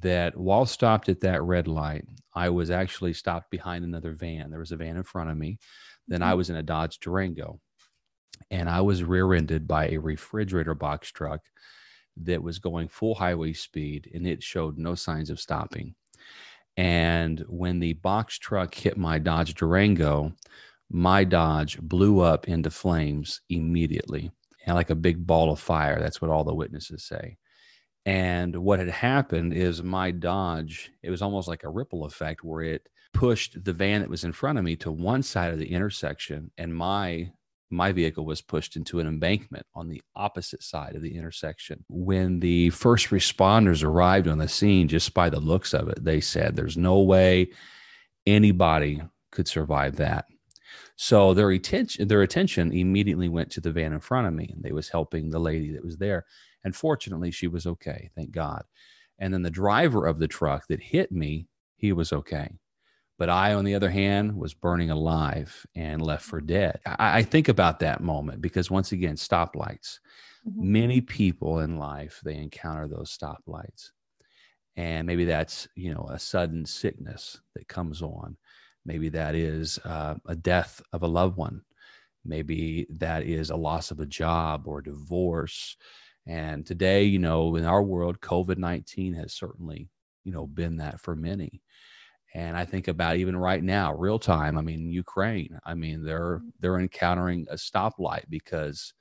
that 0.01 0.35
while 0.35 0.65
stopped 0.65 1.09
at 1.09 1.21
that 1.21 1.43
red 1.43 1.67
light, 1.67 2.05
I 2.33 2.49
was 2.49 2.71
actually 2.71 3.13
stopped 3.13 3.51
behind 3.51 3.85
another 3.85 4.13
van. 4.13 4.49
There 4.49 4.59
was 4.59 4.71
a 4.71 4.77
van 4.77 4.97
in 4.97 5.03
front 5.03 5.29
of 5.29 5.37
me. 5.37 5.59
Then 6.07 6.21
I 6.21 6.29
mm-hmm. 6.29 6.37
was 6.37 6.49
in 6.49 6.55
a 6.55 6.63
Dodge 6.63 6.99
Durango 6.99 7.59
and 8.49 8.69
I 8.69 8.81
was 8.81 9.03
rear 9.03 9.33
ended 9.33 9.67
by 9.67 9.89
a 9.89 9.97
refrigerator 9.97 10.73
box 10.73 11.11
truck 11.11 11.41
that 12.17 12.41
was 12.41 12.59
going 12.59 12.87
full 12.87 13.15
highway 13.15 13.53
speed 13.53 14.09
and 14.13 14.25
it 14.25 14.41
showed 14.41 14.77
no 14.77 14.95
signs 14.95 15.29
of 15.29 15.39
stopping. 15.39 15.95
And 16.75 17.43
when 17.47 17.79
the 17.79 17.93
box 17.93 18.37
truck 18.37 18.73
hit 18.73 18.97
my 18.97 19.19
Dodge 19.19 19.55
Durango, 19.55 20.33
my 20.89 21.23
Dodge 21.23 21.79
blew 21.79 22.21
up 22.21 22.47
into 22.47 22.69
flames 22.69 23.41
immediately 23.49 24.31
and 24.65 24.75
like 24.75 24.89
a 24.89 24.95
big 24.95 25.25
ball 25.25 25.51
of 25.51 25.59
fire. 25.59 25.99
That's 25.99 26.21
what 26.21 26.31
all 26.31 26.43
the 26.43 26.53
witnesses 26.53 27.03
say. 27.03 27.37
And 28.05 28.55
what 28.55 28.79
had 28.79 28.89
happened 28.89 29.53
is 29.53 29.83
my 29.83 30.11
Dodge, 30.11 30.91
it 31.03 31.09
was 31.09 31.21
almost 31.21 31.47
like 31.47 31.63
a 31.63 31.69
ripple 31.69 32.05
effect 32.05 32.43
where 32.43 32.61
it 32.61 32.87
pushed 33.13 33.63
the 33.63 33.73
van 33.73 34.01
that 34.01 34.09
was 34.09 34.23
in 34.23 34.31
front 34.31 34.57
of 34.57 34.63
me 34.63 34.75
to 34.77 34.91
one 34.91 35.23
side 35.23 35.51
of 35.51 35.59
the 35.59 35.71
intersection 35.71 36.51
and 36.57 36.73
my 36.73 37.31
my 37.69 37.91
vehicle 37.91 38.25
was 38.25 38.41
pushed 38.41 38.75
into 38.77 38.99
an 38.99 39.07
embankment 39.07 39.65
on 39.75 39.89
the 39.89 40.01
opposite 40.15 40.63
side 40.63 40.95
of 40.95 41.01
the 41.01 41.15
intersection. 41.15 41.83
When 41.89 42.39
the 42.39 42.69
first 42.69 43.09
responders 43.09 43.83
arrived 43.83 44.27
on 44.27 44.37
the 44.37 44.47
scene, 44.47 44.87
just 44.87 45.13
by 45.13 45.29
the 45.29 45.39
looks 45.41 45.73
of 45.73 45.89
it, 45.89 46.01
they 46.01 46.21
said 46.21 46.55
there's 46.55 46.77
no 46.77 47.01
way 47.01 47.49
anybody 48.25 49.01
could 49.31 49.49
survive 49.49 49.97
that. 49.97 50.25
So 50.99 51.35
their 51.35 51.51
attention, 51.51 52.07
their 52.07 52.23
attention 52.23 52.73
immediately 52.73 53.29
went 53.29 53.51
to 53.51 53.61
the 53.61 53.71
van 53.71 53.93
in 53.93 53.99
front 53.99 54.27
of 54.27 54.33
me, 54.33 54.49
and 54.51 54.63
they 54.63 54.71
was 54.71 54.89
helping 54.89 55.29
the 55.29 55.39
lady 55.39 55.71
that 55.71 55.85
was 55.85 55.97
there. 55.97 56.25
And 56.63 56.75
fortunately, 56.75 57.29
she 57.31 57.47
was 57.47 57.67
okay, 57.67 58.09
thank 58.15 58.31
God. 58.31 58.63
And 59.19 59.31
then 59.31 59.43
the 59.43 59.51
driver 59.51 60.07
of 60.07 60.17
the 60.19 60.27
truck 60.27 60.67
that 60.67 60.81
hit 60.81 61.11
me, 61.11 61.47
he 61.75 61.93
was 61.93 62.11
okay. 62.11 62.49
But 63.19 63.29
I, 63.29 63.53
on 63.53 63.63
the 63.63 63.75
other 63.75 63.91
hand, 63.91 64.35
was 64.35 64.53
burning 64.55 64.89
alive 64.89 65.65
and 65.75 66.01
left 66.01 66.25
for 66.25 66.41
dead. 66.41 66.79
I, 66.85 67.19
I 67.19 67.23
think 67.23 67.47
about 67.47 67.79
that 67.79 68.01
moment 68.01 68.41
because, 68.41 68.71
once 68.71 68.91
again, 68.91 69.15
stoplights. 69.15 69.99
Mm-hmm. 70.47 70.71
Many 70.71 71.01
people 71.01 71.59
in 71.59 71.77
life, 71.77 72.21
they 72.23 72.35
encounter 72.35 72.87
those 72.87 73.15
stoplights. 73.15 73.91
And 74.75 75.07
maybe 75.07 75.25
that's, 75.25 75.67
you 75.75 75.93
know, 75.93 76.07
a 76.11 76.19
sudden 76.19 76.65
sickness 76.65 77.39
that 77.55 77.67
comes 77.67 78.01
on. 78.01 78.37
Maybe 78.87 79.09
that 79.09 79.35
is 79.35 79.77
uh, 79.85 80.15
a 80.25 80.35
death 80.35 80.81
of 80.93 81.03
a 81.03 81.07
loved 81.07 81.37
one. 81.37 81.61
Maybe 82.25 82.87
that 82.89 83.23
is 83.23 83.51
a 83.51 83.55
loss 83.55 83.91
of 83.91 83.99
a 83.99 84.05
job 84.05 84.67
or 84.67 84.79
a 84.79 84.83
divorce 84.83 85.77
and 86.27 86.65
today, 86.65 87.03
you 87.03 87.19
know, 87.19 87.55
in 87.55 87.63
our 87.63 87.81
world, 87.81 88.19
COVID 88.19 88.57
19 88.57 89.13
has 89.13 89.33
certainly, 89.33 89.89
you 90.25 90.33
know, 90.33 90.45
been 90.45 90.77
that 90.77 90.99
for 90.99 91.15
many. 91.15 91.61
And 92.35 92.57
I 92.57 92.65
think 92.65 92.89
about 92.89 93.15
even 93.15 93.37
right 93.37 93.63
now, 93.63 93.93
real 93.93 94.19
time. 94.19 94.57
I 94.57 94.61
mean, 94.61 94.91
Ukraine. 94.91 95.57
I 95.65 95.73
mean, 95.73 96.03
they're 96.03 96.39
mm-hmm. 96.39 96.49
they're 96.59 96.79
encountering 96.79 97.47
a 97.49 97.55
stoplight 97.55 98.25
because 98.29 98.93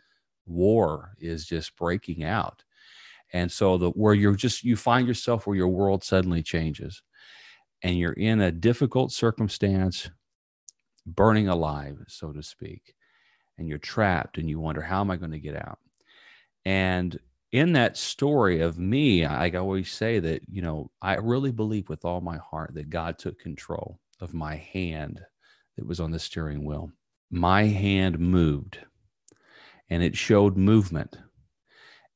war 0.46 1.14
is 1.18 1.44
just 1.44 1.76
breaking 1.76 2.22
out. 2.22 2.62
And 3.32 3.50
so 3.50 3.76
the 3.76 3.90
where 3.90 4.14
you're 4.14 4.36
just 4.36 4.62
you 4.62 4.76
find 4.76 5.08
yourself 5.08 5.46
where 5.46 5.56
your 5.56 5.68
world 5.68 6.04
suddenly 6.04 6.44
changes, 6.44 7.02
and 7.86 7.96
you're 7.96 8.14
in 8.14 8.40
a 8.40 8.50
difficult 8.50 9.12
circumstance, 9.12 10.10
burning 11.06 11.46
alive, 11.46 11.96
so 12.08 12.32
to 12.32 12.42
speak, 12.42 12.96
and 13.58 13.68
you're 13.68 13.78
trapped, 13.78 14.38
and 14.38 14.50
you 14.50 14.58
wonder 14.58 14.82
how 14.82 15.00
am 15.00 15.10
I 15.12 15.14
going 15.14 15.30
to 15.30 15.38
get 15.38 15.54
out? 15.54 15.78
And 16.64 17.16
in 17.52 17.74
that 17.74 17.96
story 17.96 18.58
of 18.58 18.76
me, 18.76 19.24
I 19.24 19.50
always 19.50 19.92
say 19.92 20.18
that, 20.18 20.42
you 20.50 20.62
know, 20.62 20.90
I 21.00 21.14
really 21.14 21.52
believe 21.52 21.88
with 21.88 22.04
all 22.04 22.20
my 22.20 22.38
heart 22.38 22.74
that 22.74 22.90
God 22.90 23.20
took 23.20 23.38
control 23.38 24.00
of 24.20 24.34
my 24.34 24.56
hand 24.56 25.20
that 25.76 25.86
was 25.86 26.00
on 26.00 26.10
the 26.10 26.18
steering 26.18 26.64
wheel. 26.64 26.90
My 27.30 27.66
hand 27.66 28.18
moved 28.18 28.80
and 29.90 30.02
it 30.02 30.16
showed 30.16 30.56
movement. 30.56 31.16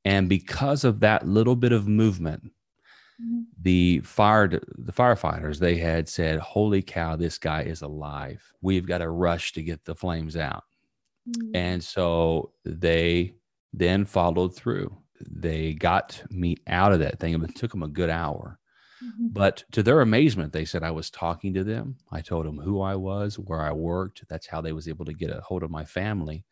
And 0.05 0.29
because 0.29 0.83
of 0.83 0.99
that 0.99 1.29
little 1.29 1.55
bit 1.55 1.71
of 1.71 1.87
movement, 1.87 2.51
mm-hmm. 3.21 3.41
the 3.63 4.01
fire 4.01 4.49
the 4.49 4.93
firefighters 4.93 5.59
they 5.59 5.77
had 5.77 6.09
said, 6.09 6.39
"Holy 6.39 6.83
cow, 6.83 7.17
this 7.17 7.39
guy 7.39 7.63
is 7.63 7.83
alive. 7.83 8.43
We've 8.61 8.87
got 8.87 8.99
to 8.99 9.11
rush 9.11 9.53
to 9.53 9.63
get 9.63 9.85
the 9.85 9.95
flames 9.95 10.37
out." 10.37 10.65
Mm-hmm. 11.29 11.57
And 11.57 11.85
so 11.85 12.53
they 12.65 13.35
then 13.73 14.05
followed 14.05 14.55
through. 14.55 14.97
They 15.21 15.75
got 15.75 16.23
me 16.31 16.57
out 16.67 16.93
of 16.93 17.01
that 17.01 17.19
thing. 17.19 17.35
It 17.43 17.55
took 17.55 17.71
them 17.71 17.83
a 17.83 17.89
good 17.89 18.11
hour. 18.11 18.59
Mm-hmm. 19.03 19.29
But 19.33 19.65
to 19.73 19.83
their 19.83 20.01
amazement, 20.01 20.53
they 20.53 20.65
said 20.65 20.83
I 20.83 20.91
was 20.91 21.11
talking 21.11 21.55
to 21.55 21.65
them. 21.65 21.97
I 22.11 22.21
told 22.21 22.47
them 22.47 22.59
who 22.59 22.81
I 22.81 22.97
was, 22.97 23.39
where 23.39 23.61
I 23.61 23.73
worked. 23.73 24.25
That's 24.29 24.47
how 24.47 24.61
they 24.61 24.73
was 24.73 24.89
able 24.89 25.05
to 25.07 25.13
get 25.13 25.31
a 25.31 25.41
hold 25.41 25.63
of 25.63 25.71
my 25.71 25.85
family. 25.85 26.45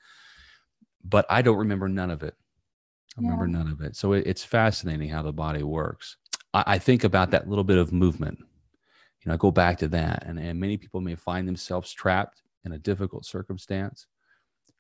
But 1.05 1.27
I 1.29 1.43
don't 1.43 1.59
remember 1.59 1.89
none 1.89 2.11
of 2.11 2.23
it. 2.23 2.35
I 3.17 3.21
remember 3.21 3.47
none 3.47 3.69
of 3.69 3.81
it. 3.81 3.97
So 3.97 4.13
it, 4.13 4.27
it's 4.27 4.45
fascinating 4.45 5.09
how 5.09 5.23
the 5.23 5.33
body 5.33 5.63
works. 5.63 6.17
I, 6.55 6.65
I, 6.67 6.79
think 6.79 7.05
about 7.05 7.31
that 7.31 7.49
little 7.49 7.65
bit 7.65 7.79
of 7.79 7.93
movement. 7.93 8.39
You 8.41 9.29
know, 9.29 9.35
I 9.35 9.37
go 9.37 9.51
back 9.51 9.79
to 9.79 9.89
that, 9.89 10.25
and, 10.27 10.39
and 10.39 10.59
many 10.59 10.77
people 10.77 11.01
may 11.01 11.15
find 11.15 11.47
themselves 11.47 11.93
trapped 11.93 12.43
in 12.65 12.73
a 12.73 12.79
difficult 12.79 13.25
circumstance. 13.25 14.07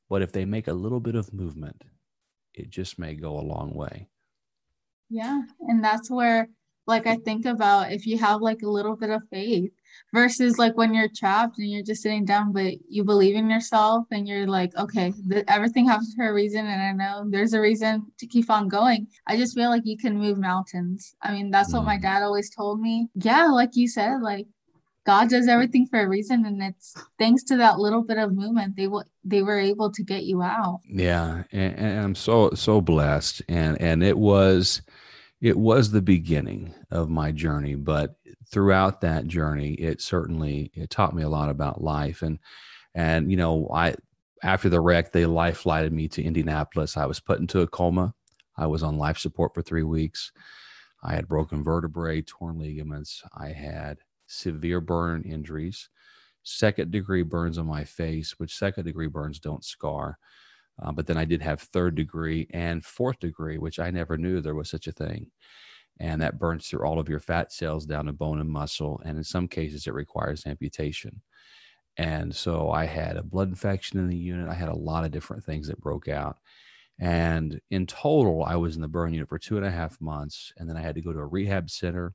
But 0.09 0.23
if 0.23 0.33
they 0.33 0.45
make 0.45 0.69
a 0.69 0.73
little 0.73 1.01
bit 1.01 1.15
of 1.15 1.33
movement, 1.33 1.85
it 2.55 2.71
just 2.71 2.99
may 2.99 3.15
go 3.15 3.39
a 3.39 3.41
long 3.41 3.75
way. 3.75 4.09
Yeah. 5.11 5.43
And 5.61 5.83
that's 5.83 6.11
where, 6.11 6.49
like, 6.89 7.07
I 7.07 7.17
think 7.17 7.45
about 7.47 7.93
if 7.93 8.07
you 8.07 8.19
have 8.19 8.41
like 8.41 8.63
a 8.63 8.69
little 8.69 8.97
bit 8.97 9.11
of 9.11 9.23
faith 9.31 9.71
versus 10.13 10.59
like 10.59 10.77
when 10.77 10.95
you're 10.95 11.09
trapped 11.15 11.59
and 11.59 11.71
you're 11.71 11.83
just 11.83 12.03
sitting 12.03 12.25
down, 12.25 12.53
but 12.53 12.75
you 12.89 13.05
believe 13.05 13.37
in 13.37 13.51
yourself 13.51 14.07
and 14.11 14.27
you're 14.27 14.47
like, 14.47 14.75
okay, 14.77 15.13
th- 15.31 15.45
everything 15.49 15.87
happens 15.87 16.15
for 16.15 16.29
a 16.29 16.33
reason. 16.33 16.67
And 16.67 16.83
I 16.83 16.93
know 16.93 17.25
there's 17.29 17.53
a 17.53 17.61
reason 17.61 18.07
to 18.19 18.27
keep 18.27 18.51
on 18.51 18.69
going. 18.69 19.07
I 19.27 19.37
just 19.37 19.55
feel 19.55 19.69
like 19.69 19.83
you 19.85 19.99
can 19.99 20.17
move 20.17 20.39
mountains. 20.39 21.15
I 21.23 21.33
mean, 21.33 21.51
that's 21.51 21.73
what 21.75 21.85
my 21.85 21.99
mm. 21.99 22.03
dad 22.03 22.23
always 22.23 22.51
told 22.51 22.81
me. 22.81 23.09
Yeah. 23.15 23.47
Like 23.49 23.77
you 23.77 23.87
said, 23.87 24.23
like, 24.23 24.47
God 25.09 25.31
does 25.31 25.49
everything 25.49 25.87
for 25.87 26.01
a 26.01 26.07
reason, 26.07 26.45
and 26.45 26.63
it's 26.63 26.95
thanks 27.19 27.43
to 27.45 27.57
that 27.57 27.79
little 27.79 28.03
bit 28.03 28.19
of 28.19 28.35
movement 28.35 28.77
they 28.77 28.89
will 28.89 29.05
they 29.25 29.41
were 29.41 29.59
able 29.59 29.91
to 29.91 30.03
get 30.03 30.25
you 30.25 30.43
out. 30.43 30.81
Yeah, 30.87 31.45
and, 31.51 31.79
and 31.79 32.01
I'm 32.01 32.15
so 32.15 32.51
so 32.51 32.83
blessed, 32.83 33.41
and 33.49 33.81
and 33.81 34.05
it 34.05 34.19
was 34.19 34.83
it 35.41 35.57
was 35.57 35.91
the 35.91 36.03
beginning 36.03 36.75
of 36.91 37.09
my 37.09 37.31
journey, 37.31 37.75
but 37.75 38.17
throughout 38.51 39.01
that 39.03 39.27
journey, 39.27 39.75
it 39.75 40.01
certainly 40.01 40.71
it 40.75 40.91
taught 40.91 41.15
me 41.15 41.23
a 41.23 41.29
lot 41.29 41.49
about 41.49 41.83
life, 41.83 42.23
and 42.23 42.39
and 42.95 43.31
you 43.31 43.37
know 43.37 43.69
I 43.73 43.95
after 44.43 44.69
the 44.69 44.81
wreck 44.81 45.13
they 45.13 45.27
life 45.27 45.59
flighted 45.59 45.93
me 45.93 46.09
to 46.09 46.23
Indianapolis. 46.23 46.97
I 46.97 47.07
was 47.07 47.21
put 47.21 47.41
into 47.41 47.61
a 47.61 47.67
coma. 47.69 48.15
I 48.57 48.67
was 48.67 48.83
on 48.83 48.99
life 48.99 49.19
support 49.19 49.55
for 49.55 49.63
three 49.63 49.85
weeks. 49.85 50.33
I 51.03 51.15
had 51.15 51.29
broken 51.29 51.63
vertebrae, 51.63 52.23
torn 52.23 52.59
ligaments. 52.59 53.23
I 53.37 53.49
had 53.53 53.99
severe 54.27 54.81
burn 54.81 55.23
injuries, 55.23 55.89
second 56.43 56.91
degree 56.91 57.23
burns 57.23 57.59
on 57.59 57.67
my 57.67 57.85
face, 57.85 58.35
which 58.39 58.57
second 58.57 58.85
degree 58.85 59.07
burns 59.07 59.39
don't 59.39 59.65
scar. 59.65 60.19
Uh, 60.81 60.93
but 60.93 61.07
then 61.07 61.19
I 61.19 61.25
did 61.25 61.43
have 61.43 61.61
third 61.61 61.95
degree 61.95 62.47
and 62.51 62.85
fourth 62.85 63.19
degree, 63.19 63.59
which 63.59 63.79
I 63.79 63.91
never 63.91 64.17
knew 64.17 64.41
there 64.41 64.55
was 64.55 64.71
such 64.71 64.87
a 64.87 64.93
thing. 64.93 65.31
And 66.01 66.23
that 66.23 66.39
burns 66.39 66.69
through 66.69 66.87
all 66.87 67.01
of 67.01 67.09
your 67.09 67.21
fat 67.21 67.53
cells 67.53 67.85
down 67.85 68.07
to 68.07 68.13
bone 68.13 68.41
and 68.41 68.51
muscle. 68.51 69.01
And 69.05 69.19
in 69.19 69.25
some 69.25 69.49
cases, 69.49 69.87
it 69.87 69.95
requires 69.95 70.47
amputation. 70.47 71.21
And 71.97 72.35
so 72.35 72.71
I 72.71 72.85
had 72.85 73.17
a 73.17 73.25
blood 73.25 73.49
infection 73.49 73.99
in 73.99 74.09
the 74.09 74.17
unit. 74.17 74.49
I 74.49 74.55
had 74.55 74.69
a 74.69 74.77
lot 74.77 75.05
of 75.05 75.11
different 75.11 75.45
things 75.45 75.67
that 75.67 75.81
broke 75.81 76.07
out. 76.07 76.39
And 77.01 77.61
in 77.71 77.87
total, 77.87 78.45
I 78.45 78.55
was 78.55 78.77
in 78.77 78.83
the 78.83 78.89
burn 78.89 79.13
unit 79.13 79.29
for 79.29 79.39
two 79.39 79.57
and 79.57 79.67
a 79.67 79.71
half 79.71 80.01
months. 80.01 80.53
And 80.57 80.69
then 80.69 80.77
I 80.77 80.83
had 80.83 80.95
to 80.95 81.01
go 81.01 81.13
to 81.13 81.19
a 81.19 81.27
rehab 81.27 81.71
center 81.71 82.15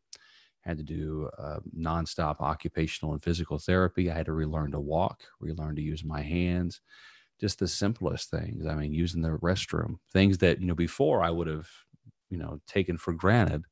had 0.64 0.78
to 0.78 0.84
do 0.84 1.30
uh, 1.38 1.60
nonstop 1.78 2.40
occupational 2.40 3.14
and 3.14 3.24
physical 3.24 3.60
therapy. 3.60 4.10
I 4.10 4.16
had 4.16 4.28
to 4.28 4.34
relearn 4.34 4.72
to 4.72 4.80
walk, 4.80 5.22
relearn 5.40 5.76
to 5.76 5.82
use 5.82 6.04
my 6.04 6.22
hands, 6.22 6.82
just 7.44 7.60
the 7.60 7.68
simplest 7.68 8.32
things. 8.32 8.66
I 8.66 8.74
mean, 8.74 8.94
using 8.94 9.22
the 9.22 9.32
restroom, 9.32 9.98
things 10.14 10.38
that, 10.38 10.62
you 10.62 10.66
know, 10.66 10.76
before 10.76 11.22
I 11.22 11.30
would 11.30 11.48
have, 11.48 11.68
you 12.30 12.38
know, 12.38 12.62
taken 12.68 12.98
for 12.98 13.12
granted. 13.12 13.66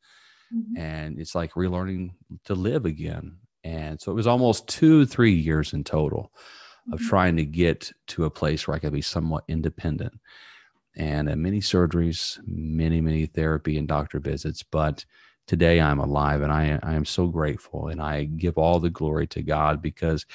Mm-hmm. 0.54 0.78
And 0.78 1.18
it's 1.18 1.36
like 1.36 1.54
relearning 1.54 2.10
to 2.44 2.54
live 2.54 2.86
again. 2.86 3.38
And 3.64 4.02
so 4.02 4.12
it 4.12 4.16
was 4.16 4.28
almost 4.28 4.68
two, 4.68 5.06
three 5.06 5.32
years 5.32 5.72
in 5.72 5.86
total 5.86 6.34
of 6.92 7.00
mm-hmm. 7.00 7.08
trying 7.08 7.38
to 7.38 7.46
get 7.46 7.94
to 8.08 8.26
a 8.26 8.30
place 8.30 8.68
where 8.68 8.76
I 8.76 8.80
could 8.80 8.92
be 8.92 9.02
somewhat 9.02 9.46
independent. 9.48 10.20
And 10.98 11.30
uh, 11.30 11.38
many 11.38 11.62
surgeries, 11.62 12.42
many, 12.46 13.00
many 13.00 13.26
therapy 13.26 13.78
and 13.78 13.88
doctor 13.88 14.20
visits, 14.20 14.64
but 14.64 15.06
today 15.48 15.80
I'm 15.80 16.00
alive 16.00 16.42
and 16.42 16.52
I, 16.52 16.78
I 16.84 16.96
am 16.96 17.06
so 17.06 17.28
grateful 17.28 17.88
and 17.88 18.02
I 18.02 18.26
give 18.26 18.58
all 18.58 18.82
the 18.82 18.90
glory 18.90 19.28
to 19.28 19.42
God 19.42 19.82
because 19.82 20.26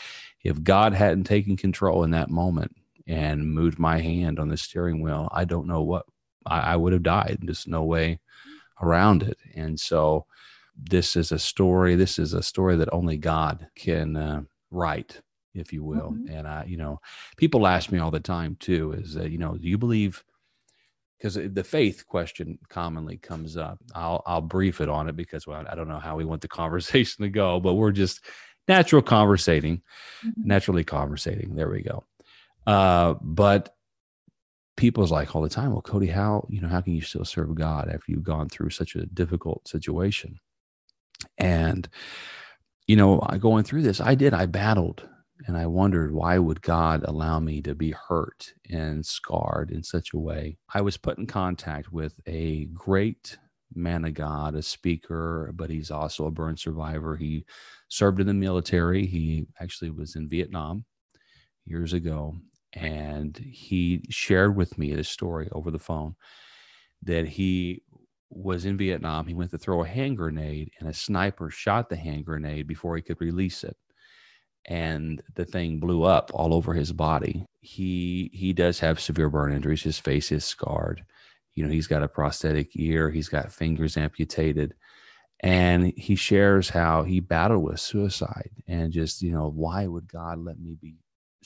if 0.42 0.62
God 0.62 0.94
hadn't 0.94 1.24
taken 1.24 1.58
control 1.58 2.02
in 2.02 2.12
that 2.12 2.30
moment 2.30 2.74
and 3.06 3.54
moved 3.54 3.78
my 3.78 4.00
hand 4.00 4.38
on 4.38 4.48
the 4.48 4.56
steering 4.56 5.00
wheel, 5.00 5.28
I 5.32 5.44
don't 5.44 5.66
know 5.66 5.82
what 5.82 6.06
I, 6.44 6.60
I 6.60 6.76
would 6.76 6.92
have 6.92 7.02
died. 7.02 7.38
There's 7.42 7.66
no 7.66 7.84
way 7.84 8.20
around 8.82 9.22
it. 9.22 9.38
And 9.54 9.78
so 9.78 10.26
this 10.76 11.16
is 11.16 11.32
a 11.32 11.38
story. 11.38 11.94
This 11.94 12.18
is 12.18 12.34
a 12.34 12.42
story 12.42 12.76
that 12.76 12.92
only 12.92 13.16
God 13.16 13.66
can 13.74 14.16
uh, 14.16 14.42
write, 14.70 15.20
if 15.54 15.72
you 15.72 15.82
will. 15.84 16.12
Mm-hmm. 16.12 16.28
And 16.28 16.48
I, 16.48 16.64
you 16.64 16.76
know, 16.76 17.00
people 17.36 17.66
ask 17.66 17.90
me 17.90 17.98
all 17.98 18.10
the 18.10 18.20
time 18.20 18.56
too, 18.60 18.92
is 18.92 19.14
that, 19.14 19.30
you 19.30 19.38
know, 19.38 19.56
do 19.56 19.68
you 19.68 19.78
believe 19.78 20.22
because 21.18 21.34
the 21.34 21.64
faith 21.64 22.06
question 22.06 22.58
commonly 22.68 23.16
comes 23.16 23.56
up. 23.56 23.78
I'll 23.94 24.22
I'll 24.26 24.42
brief 24.42 24.80
it 24.80 24.88
on 24.88 25.08
it 25.08 25.16
because 25.16 25.46
well, 25.46 25.64
I 25.68 25.74
don't 25.74 25.88
know 25.88 25.98
how 25.98 26.16
we 26.16 26.24
want 26.24 26.42
the 26.42 26.48
conversation 26.62 27.24
to 27.24 27.30
go, 27.30 27.60
but 27.60 27.74
we're 27.74 27.92
just 27.92 28.20
natural 28.68 29.02
conversating, 29.02 29.82
mm-hmm. 30.24 30.46
naturally 30.46 30.84
conversating. 30.84 31.54
There 31.54 31.70
we 31.70 31.82
go. 31.82 32.04
Uh, 32.66 33.14
but 33.20 33.74
people's 34.76 35.12
like 35.12 35.34
all 35.34 35.42
the 35.42 35.48
time, 35.48 35.72
well, 35.72 35.82
Cody, 35.82 36.08
how 36.08 36.46
you 36.50 36.60
know 36.60 36.68
how 36.68 36.80
can 36.80 36.94
you 36.94 37.02
still 37.02 37.24
serve 37.24 37.54
God 37.54 37.88
after 37.88 38.12
you've 38.12 38.22
gone 38.22 38.48
through 38.48 38.70
such 38.70 38.94
a 38.96 39.06
difficult 39.06 39.68
situation? 39.68 40.38
And 41.38 41.88
you 42.86 42.96
know, 42.96 43.18
going 43.40 43.64
through 43.64 43.82
this, 43.82 44.00
I 44.00 44.14
did. 44.14 44.32
I 44.34 44.46
battled 44.46 45.08
and 45.46 45.56
I 45.56 45.66
wondered 45.66 46.12
why 46.12 46.38
would 46.38 46.62
God 46.62 47.04
allow 47.04 47.40
me 47.40 47.60
to 47.62 47.74
be 47.74 47.92
hurt 47.92 48.54
and 48.70 49.04
scarred 49.04 49.70
in 49.70 49.82
such 49.82 50.12
a 50.12 50.18
way. 50.18 50.56
I 50.72 50.80
was 50.80 50.96
put 50.96 51.18
in 51.18 51.26
contact 51.26 51.92
with 51.92 52.14
a 52.26 52.66
great 52.66 53.38
man 53.74 54.04
of 54.04 54.14
God, 54.14 54.54
a 54.54 54.62
speaker, 54.62 55.52
but 55.54 55.68
he's 55.70 55.90
also 55.90 56.26
a 56.26 56.30
burn 56.30 56.56
survivor. 56.56 57.16
He 57.16 57.44
served 57.88 58.20
in 58.20 58.26
the 58.26 58.34
military. 58.34 59.06
He 59.06 59.46
actually 59.60 59.90
was 59.90 60.16
in 60.16 60.28
Vietnam 60.28 60.84
years 61.66 61.92
ago, 61.92 62.36
and 62.76 63.36
he 63.38 64.04
shared 64.10 64.56
with 64.56 64.78
me 64.78 64.94
this 64.94 65.10
story 65.10 65.48
over 65.52 65.72
the 65.72 65.80
phone 65.80 66.16
that 67.02 67.28
he 67.28 67.82
was 68.30 68.66
in 68.66 68.78
Vietnam. 68.78 69.26
He 69.26 69.34
went 69.34 69.50
to 69.52 69.58
throw 69.58 69.82
a 69.84 69.88
hand 69.88 70.18
grenade, 70.18 70.72
and 70.80 70.88
a 70.88 70.94
sniper 70.94 71.50
shot 71.50 71.90
the 71.90 71.96
hand 71.96 72.26
grenade 72.26 72.68
before 72.68 72.96
he 72.96 73.02
could 73.02 73.20
release 73.20 73.64
it 73.64 73.76
and 74.66 75.22
the 75.34 75.44
thing 75.44 75.78
blew 75.80 76.04
up 76.04 76.30
all 76.34 76.54
over 76.54 76.74
his 76.74 76.92
body. 76.92 77.46
He 77.60 78.30
he 78.32 78.52
does 78.52 78.80
have 78.80 79.00
severe 79.00 79.30
burn 79.30 79.52
injuries. 79.54 79.82
His 79.82 79.98
face 79.98 80.32
is 80.32 80.44
scarred. 80.44 81.04
You 81.54 81.64
know, 81.64 81.72
he's 81.72 81.86
got 81.88 82.02
a 82.02 82.08
prosthetic 82.08 82.70
ear. 82.76 83.10
He's 83.10 83.28
got 83.28 83.52
fingers 83.52 83.96
amputated, 83.96 84.74
and 85.40 85.92
he 85.96 86.16
shares 86.16 86.70
how 86.70 87.04
he 87.04 87.20
battled 87.20 87.64
with 87.64 87.80
suicide 87.80 88.50
and 88.68 88.92
just 88.92 89.22
you 89.22 89.32
know 89.32 89.50
why 89.50 89.86
would 89.86 90.08
God 90.08 90.38
let 90.40 90.60
me 90.60 90.76
be 90.80 90.96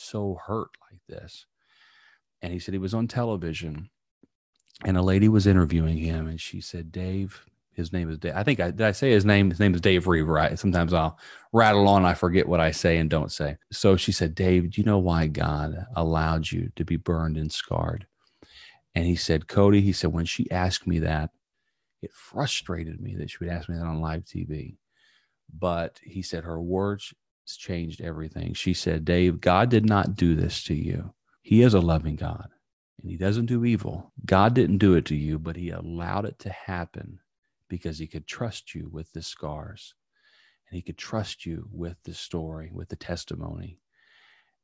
so 0.00 0.38
hurt 0.46 0.70
like 0.90 1.00
this? 1.08 1.46
And 2.42 2.52
he 2.52 2.58
said 2.58 2.74
he 2.74 2.78
was 2.78 2.94
on 2.94 3.06
television, 3.06 3.90
and 4.84 4.96
a 4.96 5.02
lady 5.02 5.28
was 5.28 5.46
interviewing 5.46 5.98
him, 5.98 6.26
and 6.26 6.40
she 6.40 6.60
said, 6.60 6.90
"Dave, 6.90 7.44
his 7.72 7.92
name 7.92 8.10
is 8.10 8.18
Dave. 8.18 8.34
I 8.34 8.42
think 8.42 8.60
I 8.60 8.70
did 8.70 8.82
I 8.82 8.92
say 8.92 9.10
his 9.10 9.24
name? 9.24 9.50
His 9.50 9.60
name 9.60 9.74
is 9.74 9.80
Dave 9.80 10.06
Roever. 10.06 10.32
Right? 10.32 10.58
Sometimes 10.58 10.92
I'll 10.92 11.18
rattle 11.52 11.88
on. 11.88 12.04
I 12.04 12.14
forget 12.14 12.48
what 12.48 12.60
I 12.60 12.70
say 12.70 12.98
and 12.98 13.10
don't 13.10 13.32
say. 13.32 13.56
So 13.72 13.96
she 13.96 14.12
said, 14.12 14.34
Dave, 14.34 14.70
do 14.70 14.80
you 14.80 14.84
know 14.84 14.98
why 14.98 15.26
God 15.26 15.86
allowed 15.96 16.50
you 16.50 16.70
to 16.76 16.84
be 16.84 16.96
burned 16.96 17.36
and 17.36 17.52
scarred? 17.52 18.06
And 18.94 19.06
he 19.06 19.16
said, 19.16 19.48
Cody, 19.48 19.80
he 19.80 19.92
said, 19.92 20.12
when 20.12 20.24
she 20.24 20.50
asked 20.50 20.86
me 20.86 20.98
that, 21.00 21.30
it 22.02 22.12
frustrated 22.12 23.00
me 23.00 23.16
that 23.16 23.30
she 23.30 23.38
would 23.40 23.48
ask 23.48 23.68
me 23.68 23.76
that 23.76 23.84
on 23.84 24.00
live 24.00 24.24
TV. 24.24 24.76
But 25.56 26.00
he 26.02 26.22
said 26.22 26.44
her 26.44 26.60
words 26.60 27.12
changed 27.56 28.00
everything. 28.00 28.54
She 28.54 28.74
said, 28.74 29.04
Dave, 29.04 29.40
God 29.40 29.70
did 29.70 29.86
not 29.86 30.16
do 30.16 30.34
this 30.34 30.62
to 30.64 30.74
you. 30.74 31.14
He 31.42 31.62
is 31.62 31.74
a 31.74 31.80
loving 31.80 32.16
God 32.16 32.48
and 33.00 33.10
he 33.10 33.16
doesn't 33.16 33.46
do 33.46 33.64
evil. 33.64 34.12
God 34.24 34.54
didn't 34.54 34.78
do 34.78 34.94
it 34.94 35.06
to 35.06 35.16
you, 35.16 35.38
but 35.38 35.56
he 35.56 35.70
allowed 35.70 36.26
it 36.26 36.38
to 36.40 36.50
happen 36.50 37.20
because 37.68 37.98
he 37.98 38.06
could 38.06 38.26
trust 38.26 38.74
you 38.74 38.88
with 38.92 39.12
the 39.12 39.22
scars 39.22 39.94
and 40.68 40.76
he 40.76 40.82
could 40.82 40.98
trust 40.98 41.46
you 41.46 41.68
with 41.72 41.96
the 42.04 42.14
story, 42.14 42.70
with 42.72 42.88
the 42.88 42.96
testimony. 42.96 43.80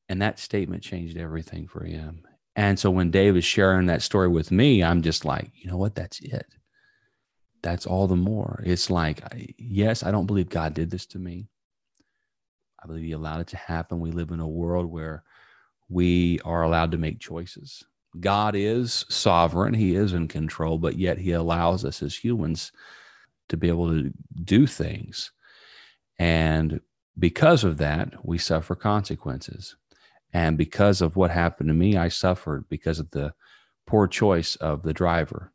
And 0.08 0.22
that 0.22 0.38
statement 0.38 0.82
changed 0.82 1.16
everything 1.16 1.66
for 1.66 1.84
him. 1.84 2.22
And 2.54 2.78
so 2.78 2.90
when 2.90 3.10
Dave 3.10 3.36
is 3.36 3.44
sharing 3.44 3.86
that 3.86 4.02
story 4.02 4.28
with 4.28 4.50
me, 4.50 4.82
I'm 4.82 5.02
just 5.02 5.24
like, 5.24 5.50
you 5.54 5.70
know 5.70 5.76
what? 5.76 5.94
That's 5.94 6.20
it. 6.20 6.46
That's 7.62 7.86
all 7.86 8.06
the 8.06 8.16
more. 8.16 8.62
It's 8.64 8.90
like, 8.90 9.22
yes, 9.58 10.02
I 10.02 10.10
don't 10.10 10.26
believe 10.26 10.48
God 10.48 10.72
did 10.72 10.90
this 10.90 11.06
to 11.06 11.18
me. 11.18 11.48
I 12.82 12.86
believe 12.86 13.04
he 13.04 13.12
allowed 13.12 13.40
it 13.40 13.46
to 13.48 13.56
happen. 13.56 14.00
We 14.00 14.10
live 14.10 14.30
in 14.30 14.40
a 14.40 14.48
world 14.48 14.86
where 14.86 15.24
we 15.88 16.40
are 16.44 16.62
allowed 16.62 16.90
to 16.92 16.98
make 16.98 17.20
choices. 17.20 17.84
God 18.20 18.54
is 18.56 19.04
sovereign, 19.08 19.74
He 19.74 19.94
is 19.94 20.12
in 20.12 20.28
control, 20.28 20.78
but 20.78 20.98
yet 20.98 21.18
He 21.18 21.32
allows 21.32 21.84
us 21.84 22.02
as 22.02 22.16
humans 22.16 22.72
to 23.48 23.56
be 23.56 23.68
able 23.68 23.88
to 23.90 24.12
do 24.44 24.66
things. 24.66 25.32
And 26.18 26.80
because 27.18 27.64
of 27.64 27.78
that, 27.78 28.24
we 28.24 28.38
suffer 28.38 28.74
consequences. 28.74 29.76
And 30.32 30.58
because 30.58 31.00
of 31.00 31.16
what 31.16 31.30
happened 31.30 31.68
to 31.68 31.74
me, 31.74 31.96
I 31.96 32.08
suffered 32.08 32.68
because 32.68 32.98
of 32.98 33.10
the 33.10 33.32
poor 33.86 34.06
choice 34.06 34.56
of 34.56 34.82
the 34.82 34.92
driver. 34.92 35.52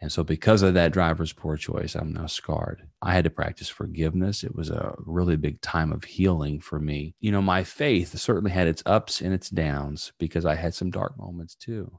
And 0.00 0.12
so, 0.12 0.22
because 0.22 0.62
of 0.62 0.74
that 0.74 0.92
driver's 0.92 1.32
poor 1.32 1.56
choice, 1.56 1.96
I'm 1.96 2.12
now 2.12 2.26
scarred. 2.26 2.86
I 3.02 3.12
had 3.14 3.24
to 3.24 3.30
practice 3.30 3.68
forgiveness. 3.68 4.44
It 4.44 4.54
was 4.54 4.70
a 4.70 4.94
really 4.98 5.36
big 5.36 5.60
time 5.60 5.92
of 5.92 6.04
healing 6.04 6.60
for 6.60 6.78
me. 6.78 7.14
You 7.20 7.32
know, 7.32 7.42
my 7.42 7.64
faith 7.64 8.16
certainly 8.16 8.52
had 8.52 8.68
its 8.68 8.82
ups 8.86 9.20
and 9.20 9.34
its 9.34 9.50
downs 9.50 10.12
because 10.18 10.46
I 10.46 10.54
had 10.54 10.74
some 10.74 10.90
dark 10.90 11.18
moments 11.18 11.56
too. 11.56 11.98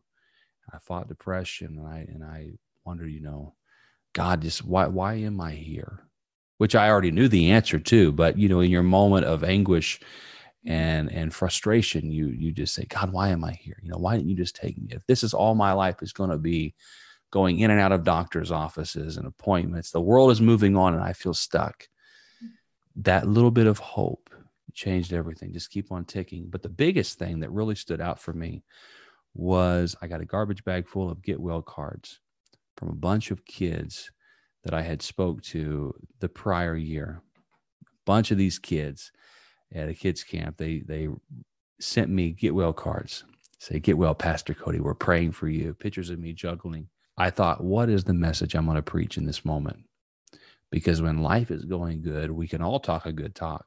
I 0.74 0.78
fought 0.80 1.10
depression 1.10 1.78
and 1.78 1.88
I 1.88 2.08
and 2.08 2.24
I 2.24 2.52
wondered, 2.86 3.12
you 3.12 3.22
know, 3.22 3.56
God, 4.14 4.42
just 4.42 4.64
why 4.64 4.88
why 4.88 5.16
am 5.16 5.42
I 5.42 5.52
here? 5.52 6.06
Which 6.58 6.76
I 6.76 6.90
already 6.90 7.12
knew 7.12 7.28
the 7.28 7.52
answer 7.52 7.80
to, 7.80 8.12
but 8.14 8.38
you 8.38 8.48
know, 8.48 8.62
in 8.62 8.72
your 8.72 8.84
moment 8.84 9.26
of 9.26 9.44
anguish 9.44 10.00
and 10.66 11.12
and 11.12 11.34
frustration, 11.34 12.12
you 12.12 12.28
you 12.28 12.54
just 12.54 12.74
say, 12.74 12.86
God, 12.86 13.12
why 13.12 13.30
am 13.30 13.44
I 13.44 13.54
here? 13.54 13.78
You 13.82 13.92
know, 13.92 13.98
why 13.98 14.16
didn't 14.16 14.30
you 14.30 14.38
just 14.38 14.56
take 14.56 14.78
me? 14.78 14.88
If 14.92 15.06
this 15.06 15.24
is 15.24 15.34
all 15.34 15.56
my 15.56 15.74
life 15.74 16.02
is 16.02 16.14
going 16.14 16.30
to 16.30 16.38
be 16.38 16.76
going 17.32 17.60
in 17.60 17.72
and 17.72 17.80
out 17.80 17.92
of 17.92 18.04
doctors' 18.04 18.52
offices 18.52 19.18
and 19.18 19.28
appointments. 19.28 19.92
The 19.92 20.02
world 20.02 20.32
is 20.32 20.42
moving 20.42 20.76
on 20.76 20.94
and 20.94 21.04
I 21.04 21.14
feel 21.14 21.34
stuck. 21.34 21.88
That 22.96 23.28
little 23.28 23.52
bit 23.52 23.68
of 23.68 23.80
hope 23.80 24.30
changed 24.74 25.14
everything. 25.14 25.54
Just 25.54 25.72
keep 25.72 25.92
on 25.92 26.06
ticking. 26.06 26.48
But 26.50 26.64
the 26.64 26.70
biggest 26.70 27.20
thing 27.20 27.40
that 27.42 27.52
really 27.52 27.76
stood 27.76 28.02
out 28.02 28.20
for 28.20 28.34
me 28.34 28.64
was 29.34 29.96
I 30.02 30.08
got 30.08 30.22
a 30.22 30.26
garbage 30.26 30.64
bag 30.64 30.88
full 30.88 31.10
of 31.10 31.22
get 31.22 31.40
well 31.40 31.62
cards 31.62 32.20
from 32.78 32.90
a 32.90 32.96
bunch 32.96 33.32
of 33.32 33.46
kids 33.46 34.12
that 34.64 34.74
I 34.74 34.82
had 34.82 35.02
spoke 35.02 35.42
to 35.44 35.94
the 36.20 36.30
prior 36.30 36.76
year. 36.76 37.22
A 37.84 37.86
bunch 38.06 38.32
of 38.32 38.38
these 38.38 38.60
kids 38.60 39.12
at 39.74 39.90
a 39.90 39.94
kids 39.94 40.24
camp, 40.24 40.58
they 40.58 40.80
they 40.80 41.08
sent 41.80 42.10
me 42.10 42.32
get 42.32 42.56
well 42.56 42.74
cards. 42.74 43.24
Say, 43.60 43.80
get 43.80 43.98
well, 43.98 44.16
Pastor 44.16 44.54
Cody. 44.54 44.80
We're 44.80 44.94
praying 44.94 45.34
for 45.34 45.50
you. 45.50 45.74
Pictures 45.74 46.10
of 46.10 46.20
me 46.20 46.32
juggling. 46.32 46.88
I 47.20 47.30
thought, 47.30 47.62
what 47.62 47.90
is 47.90 48.06
the 48.06 48.14
message 48.14 48.56
I'm 48.56 48.66
going 48.66 48.78
to 48.78 48.82
preach 48.82 49.18
in 49.18 49.26
this 49.26 49.44
moment? 49.44 49.84
Because 50.72 51.02
when 51.02 51.22
life 51.22 51.52
is 51.52 51.66
going 51.66 52.02
good, 52.02 52.32
we 52.32 52.48
can 52.48 52.62
all 52.62 52.80
talk 52.80 53.06
a 53.06 53.12
good 53.12 53.36
talk. 53.36 53.66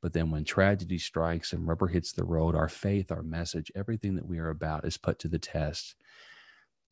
But 0.00 0.12
then 0.12 0.30
when 0.30 0.44
tragedy 0.44 0.96
strikes 0.96 1.52
and 1.52 1.66
rubber 1.66 1.88
hits 1.88 2.12
the 2.12 2.24
road, 2.24 2.54
our 2.54 2.68
faith, 2.68 3.10
our 3.10 3.22
message, 3.22 3.72
everything 3.74 4.14
that 4.14 4.26
we 4.26 4.38
are 4.38 4.50
about 4.50 4.84
is 4.84 4.96
put 4.96 5.18
to 5.18 5.28
the 5.28 5.38
test. 5.38 5.96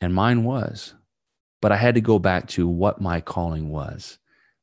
And 0.01 0.13
mine 0.13 0.43
was. 0.43 0.95
But 1.63 1.73
I 1.73 1.77
had 1.77 1.95
to 1.95 2.01
go 2.01 2.19
back 2.19 2.49
to 2.49 2.67
what 2.67 3.01
my 3.01 3.21
calling 3.21 3.71
was, 3.71 4.19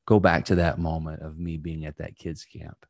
go 0.06 0.20
back 0.20 0.46
to 0.46 0.56
that 0.56 0.80
moment 0.80 1.22
of 1.22 1.40
me 1.40 1.58
being 1.58 1.86
at 1.86 1.98
that 1.98 2.18
kids' 2.18 2.46
camp, 2.46 2.86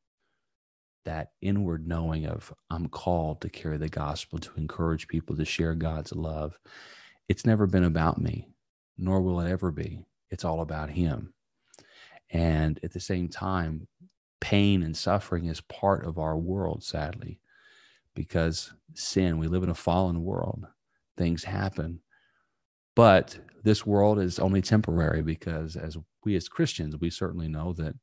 that 1.06 1.30
inward 1.42 1.88
knowing 1.88 2.26
of 2.26 2.54
I'm 2.70 2.88
called 2.88 3.42
to 3.42 3.50
carry 3.50 3.78
the 3.78 3.90
gospel, 3.90 4.40
to 4.40 4.52
encourage 4.58 5.08
people, 5.08 5.36
to 5.38 5.46
share 5.46 5.76
God's 5.76 6.12
love. 6.12 6.58
It's 7.28 7.46
never 7.46 7.68
been 7.68 7.84
about 7.84 8.22
me, 8.22 8.48
nor 8.98 9.22
will 9.22 9.40
it 9.40 9.50
ever 9.50 9.72
be. 9.72 10.06
It's 10.30 10.46
all 10.46 10.62
about 10.62 10.90
Him. 10.90 11.34
And 12.30 12.80
at 12.84 12.92
the 12.92 13.00
same 13.00 13.28
time, 13.28 13.88
pain 14.40 14.84
and 14.84 14.96
suffering 14.96 15.46
is 15.46 15.62
part 15.62 16.06
of 16.06 16.18
our 16.18 16.38
world, 16.38 16.84
sadly, 16.84 17.40
because 18.14 18.74
sin, 18.94 19.38
we 19.38 19.48
live 19.48 19.64
in 19.64 19.70
a 19.70 19.76
fallen 19.76 20.24
world. 20.24 20.66
Things 21.18 21.44
happen. 21.44 22.02
But 22.96 23.38
this 23.64 23.86
world 23.86 24.20
is 24.20 24.40
only 24.40 24.62
temporary 24.62 25.22
because 25.22 25.76
as 25.76 25.98
we 26.24 26.36
as 26.36 26.48
Christians, 26.48 26.96
we 26.98 27.10
certainly 27.10 27.48
know 27.48 27.74
that 27.74 27.96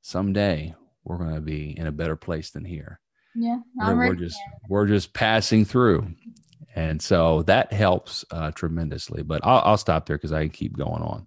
someday 0.00 0.74
we're 1.04 1.18
going 1.18 1.34
to 1.34 1.40
be 1.40 1.76
in 1.76 1.86
a 1.86 1.92
better 1.92 2.16
place 2.16 2.50
than 2.50 2.64
here. 2.64 3.00
Yeah. 3.34 3.58
We're, 3.76 3.96
we're 4.08 4.14
just 4.14 4.38
we're 4.68 4.86
just 4.86 5.12
passing 5.12 5.64
through. 5.64 6.14
And 6.74 7.00
so 7.00 7.42
that 7.42 7.72
helps 7.72 8.24
uh, 8.30 8.50
tremendously. 8.52 9.22
But 9.22 9.42
I'll, 9.44 9.62
I'll 9.64 9.76
stop 9.76 10.06
there 10.06 10.16
because 10.16 10.32
I 10.32 10.48
keep 10.48 10.76
going 10.76 11.02
on. 11.02 11.26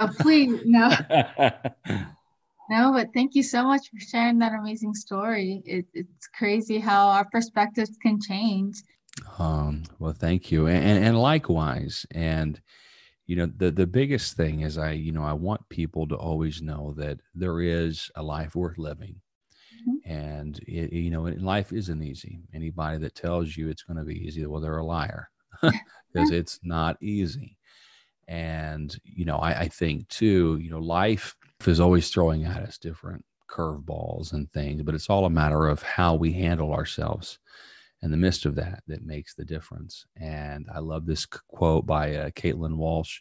Oh, 0.00 0.10
please, 0.20 0.60
no. 0.64 0.88
no, 2.70 2.92
but 2.92 3.08
thank 3.14 3.34
you 3.34 3.42
so 3.42 3.64
much 3.64 3.88
for 3.90 4.00
sharing 4.00 4.38
that 4.40 4.52
amazing 4.52 4.94
story. 4.94 5.62
It, 5.64 5.86
it's 5.94 6.26
crazy 6.36 6.78
how 6.78 7.08
our 7.08 7.24
perspectives 7.24 7.96
can 8.02 8.20
change. 8.20 8.76
Um, 9.38 9.84
well, 9.98 10.12
thank 10.12 10.50
you. 10.50 10.66
And, 10.66 10.84
and, 10.84 11.04
and 11.04 11.20
likewise. 11.20 12.06
And, 12.10 12.60
you 13.26 13.36
know, 13.36 13.46
the, 13.46 13.70
the 13.70 13.86
biggest 13.86 14.36
thing 14.36 14.60
is 14.60 14.78
I, 14.78 14.92
you 14.92 15.12
know, 15.12 15.24
I 15.24 15.32
want 15.32 15.68
people 15.68 16.08
to 16.08 16.16
always 16.16 16.60
know 16.60 16.94
that 16.96 17.20
there 17.34 17.60
is 17.60 18.10
a 18.16 18.22
life 18.22 18.54
worth 18.56 18.78
living. 18.78 19.20
Mm-hmm. 19.88 20.10
And, 20.10 20.58
it, 20.66 20.92
you 20.92 21.10
know, 21.10 21.22
life 21.22 21.72
isn't 21.72 22.02
easy. 22.02 22.40
Anybody 22.52 22.98
that 22.98 23.14
tells 23.14 23.56
you 23.56 23.68
it's 23.68 23.82
going 23.82 23.98
to 23.98 24.04
be 24.04 24.26
easy, 24.26 24.44
well, 24.46 24.60
they're 24.60 24.78
a 24.78 24.84
liar 24.84 25.30
because 25.62 26.30
it's 26.30 26.60
not 26.62 26.96
easy. 27.02 27.56
And, 28.28 28.96
you 29.04 29.24
know, 29.24 29.36
I, 29.36 29.60
I 29.60 29.68
think 29.68 30.08
too, 30.08 30.58
you 30.62 30.70
know, 30.70 30.78
life 30.78 31.36
is 31.66 31.80
always 31.80 32.08
throwing 32.08 32.44
at 32.44 32.62
us 32.62 32.78
different 32.78 33.24
curveballs 33.48 34.32
and 34.32 34.50
things, 34.52 34.82
but 34.82 34.94
it's 34.94 35.10
all 35.10 35.26
a 35.26 35.30
matter 35.30 35.68
of 35.68 35.82
how 35.82 36.14
we 36.14 36.32
handle 36.32 36.72
ourselves 36.72 37.38
in 38.02 38.10
the 38.10 38.16
midst 38.16 38.44
of 38.44 38.54
that 38.54 38.82
that 38.86 39.06
makes 39.06 39.34
the 39.34 39.44
difference. 39.44 40.06
And 40.16 40.66
I 40.74 40.78
love 40.78 41.06
this 41.06 41.26
quote 41.26 41.86
by 41.86 42.14
uh, 42.14 42.30
Caitlin 42.30 42.76
Walsh, 42.76 43.20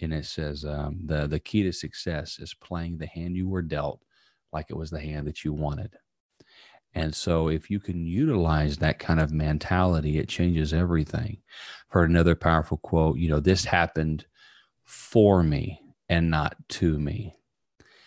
and 0.00 0.12
it 0.12 0.26
says, 0.26 0.64
um, 0.64 1.00
"the 1.04 1.28
The 1.28 1.38
key 1.38 1.62
to 1.62 1.72
success 1.72 2.38
is 2.40 2.54
playing 2.54 2.98
the 2.98 3.06
hand 3.06 3.36
you 3.36 3.48
were 3.48 3.62
dealt 3.62 4.00
like 4.52 4.66
it 4.68 4.76
was 4.76 4.90
the 4.90 5.00
hand 5.00 5.26
that 5.26 5.44
you 5.44 5.52
wanted." 5.52 5.96
And 6.94 7.14
so, 7.14 7.48
if 7.48 7.70
you 7.70 7.80
can 7.80 8.04
utilize 8.04 8.76
that 8.78 8.98
kind 8.98 9.18
of 9.18 9.32
mentality, 9.32 10.18
it 10.18 10.28
changes 10.28 10.74
everything. 10.74 11.38
Heard 11.88 12.10
another 12.10 12.34
powerful 12.34 12.76
quote. 12.76 13.18
You 13.18 13.30
know, 13.30 13.40
this 13.40 13.64
happened 13.64 14.26
for 14.84 15.42
me 15.42 15.80
and 16.08 16.30
not 16.30 16.56
to 16.68 16.98
me. 16.98 17.34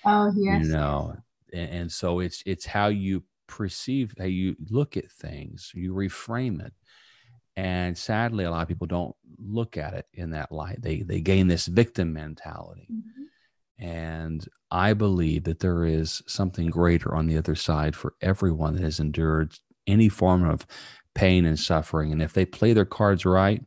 Oh 0.06 0.32
yes. 0.36 0.64
You 0.66 0.72
know, 0.72 1.18
and, 1.52 1.70
and 1.72 1.92
so 1.92 2.20
it's 2.20 2.44
it's 2.46 2.66
how 2.66 2.88
you 2.88 3.24
perceive, 3.48 4.14
how 4.18 4.26
you 4.26 4.56
look 4.70 4.98
at 4.98 5.12
things, 5.12 5.72
you 5.74 5.94
reframe 5.94 6.64
it. 6.64 6.74
And 7.56 7.98
sadly, 7.98 8.44
a 8.44 8.52
lot 8.52 8.62
of 8.62 8.68
people 8.68 8.88
don't 8.88 9.16
look 9.40 9.78
at 9.78 9.94
it 9.94 10.06
in 10.14 10.32
that 10.32 10.52
light. 10.52 10.82
They 10.82 11.02
they 11.02 11.22
gain 11.22 11.48
this 11.48 11.66
victim 11.66 12.14
mentality. 12.14 12.88
Mm-hmm 12.92 13.24
and 13.80 14.46
I 14.72 14.94
believe 14.94 15.44
that 15.46 15.60
there 15.60 15.86
is 15.86 16.22
something 16.28 16.70
greater 16.70 17.14
on 17.16 17.28
the 17.28 17.38
other 17.38 17.56
side 17.56 17.96
for 17.96 18.14
everyone 18.22 18.76
that 18.76 18.84
has 18.84 19.00
endured 19.00 19.54
any 19.88 20.10
form 20.10 20.48
of 20.48 20.66
pain 21.14 21.46
and 21.46 21.60
suffering. 21.60 22.12
And 22.12 22.22
if 22.22 22.34
they 22.34 22.46
play 22.46 22.74
their 22.74 22.86
cards 22.86 23.26
right, 23.26 23.64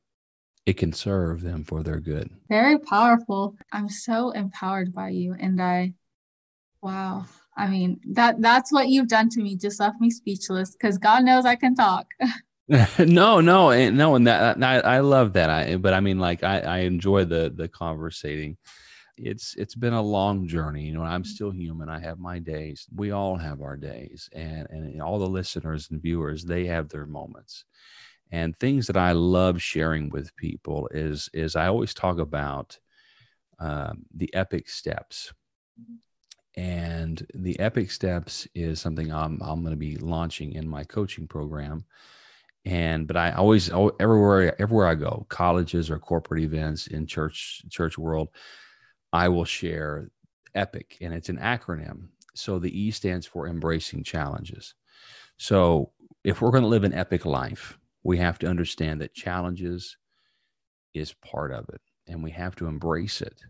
it 0.66 0.76
can 0.76 0.92
serve 0.92 1.42
them 1.42 1.64
for 1.64 1.82
their 1.82 2.00
good. 2.00 2.30
Very 2.48 2.78
powerful. 2.78 3.56
I'm 3.72 3.88
so 3.88 4.30
empowered 4.30 4.92
by 4.92 5.10
you. 5.10 5.34
And 5.38 5.60
I, 5.62 5.94
wow. 6.82 7.26
I 7.56 7.68
mean, 7.68 8.00
that 8.12 8.40
that's 8.40 8.72
what 8.72 8.88
you've 8.88 9.08
done 9.08 9.28
to 9.30 9.40
me. 9.40 9.56
Just 9.56 9.80
left 9.80 10.00
me 10.00 10.10
speechless 10.10 10.72
because 10.72 10.98
God 10.98 11.24
knows 11.24 11.44
I 11.44 11.56
can 11.56 11.74
talk. 11.74 12.06
no, 12.98 13.40
no, 13.40 13.70
and 13.70 13.96
no, 13.96 14.14
and 14.14 14.26
that 14.26 14.62
I, 14.62 14.80
I 14.80 15.00
love 15.00 15.32
that. 15.32 15.48
I, 15.48 15.76
but 15.76 15.94
I 15.94 16.00
mean, 16.00 16.18
like 16.18 16.44
I, 16.44 16.60
I 16.60 16.78
enjoy 16.80 17.24
the 17.24 17.50
the 17.54 17.66
conversating 17.66 18.58
it's 19.18 19.54
it's 19.56 19.74
been 19.74 19.92
a 19.92 20.02
long 20.02 20.46
journey 20.46 20.84
you 20.84 20.92
know 20.92 21.02
i'm 21.02 21.22
mm-hmm. 21.22 21.28
still 21.28 21.50
human 21.50 21.88
i 21.88 21.98
have 21.98 22.18
my 22.18 22.38
days 22.38 22.86
we 22.94 23.10
all 23.10 23.36
have 23.36 23.60
our 23.60 23.76
days 23.76 24.28
and 24.32 24.66
and 24.70 25.02
all 25.02 25.18
the 25.18 25.26
listeners 25.26 25.88
and 25.90 26.02
viewers 26.02 26.44
they 26.44 26.66
have 26.66 26.88
their 26.88 27.06
moments 27.06 27.64
and 28.30 28.58
things 28.58 28.86
that 28.86 28.96
i 28.96 29.12
love 29.12 29.60
sharing 29.60 30.08
with 30.10 30.34
people 30.36 30.88
is 30.92 31.28
is 31.32 31.56
i 31.56 31.66
always 31.66 31.94
talk 31.94 32.18
about 32.18 32.78
um, 33.60 34.04
the 34.14 34.32
epic 34.34 34.68
steps 34.68 35.32
mm-hmm. 35.80 36.60
and 36.60 37.26
the 37.34 37.58
epic 37.58 37.90
steps 37.90 38.46
is 38.54 38.80
something 38.80 39.12
i'm, 39.12 39.40
I'm 39.42 39.62
going 39.62 39.72
to 39.72 39.76
be 39.76 39.96
launching 39.96 40.52
in 40.52 40.68
my 40.68 40.84
coaching 40.84 41.26
program 41.26 41.84
and 42.64 43.06
but 43.06 43.16
i 43.16 43.32
always 43.32 43.70
everywhere 43.98 44.60
everywhere 44.60 44.86
i 44.86 44.94
go 44.94 45.26
colleges 45.28 45.90
or 45.90 45.98
corporate 45.98 46.42
events 46.42 46.86
in 46.88 47.06
church 47.06 47.62
church 47.70 47.96
world 47.96 48.28
I 49.12 49.28
will 49.28 49.44
share 49.44 50.10
EPIC, 50.54 50.98
and 51.00 51.14
it's 51.14 51.28
an 51.28 51.38
acronym. 51.38 52.08
So 52.34 52.58
the 52.58 52.78
E 52.78 52.90
stands 52.90 53.26
for 53.26 53.48
embracing 53.48 54.04
challenges. 54.04 54.74
So 55.36 55.92
if 56.24 56.40
we're 56.40 56.50
going 56.50 56.62
to 56.62 56.68
live 56.68 56.84
an 56.84 56.94
epic 56.94 57.24
life, 57.24 57.78
we 58.02 58.18
have 58.18 58.38
to 58.40 58.46
understand 58.46 59.00
that 59.00 59.14
challenges 59.14 59.96
is 60.94 61.12
part 61.14 61.52
of 61.52 61.68
it, 61.68 61.80
and 62.06 62.22
we 62.22 62.30
have 62.32 62.56
to 62.56 62.66
embrace 62.66 63.20
it. 63.20 63.40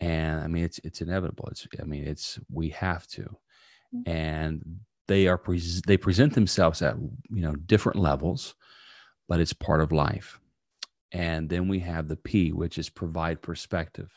And 0.00 0.40
I 0.40 0.46
mean, 0.48 0.64
it's 0.64 0.78
it's 0.84 1.00
inevitable. 1.00 1.48
It's 1.50 1.66
I 1.80 1.84
mean, 1.84 2.04
it's 2.04 2.38
we 2.50 2.70
have 2.70 3.06
to, 3.08 3.22
mm-hmm. 3.94 4.10
and 4.10 4.80
they 5.06 5.28
are 5.28 5.38
pre- 5.38 5.80
they 5.86 5.96
present 5.96 6.34
themselves 6.34 6.82
at 6.82 6.96
you 7.30 7.42
know 7.42 7.54
different 7.54 7.98
levels, 7.98 8.54
but 9.28 9.40
it's 9.40 9.52
part 9.52 9.80
of 9.80 9.92
life. 9.92 10.40
And 11.12 11.48
then 11.48 11.68
we 11.68 11.78
have 11.80 12.08
the 12.08 12.16
P, 12.16 12.52
which 12.52 12.76
is 12.76 12.88
provide 12.88 13.40
perspective. 13.40 14.10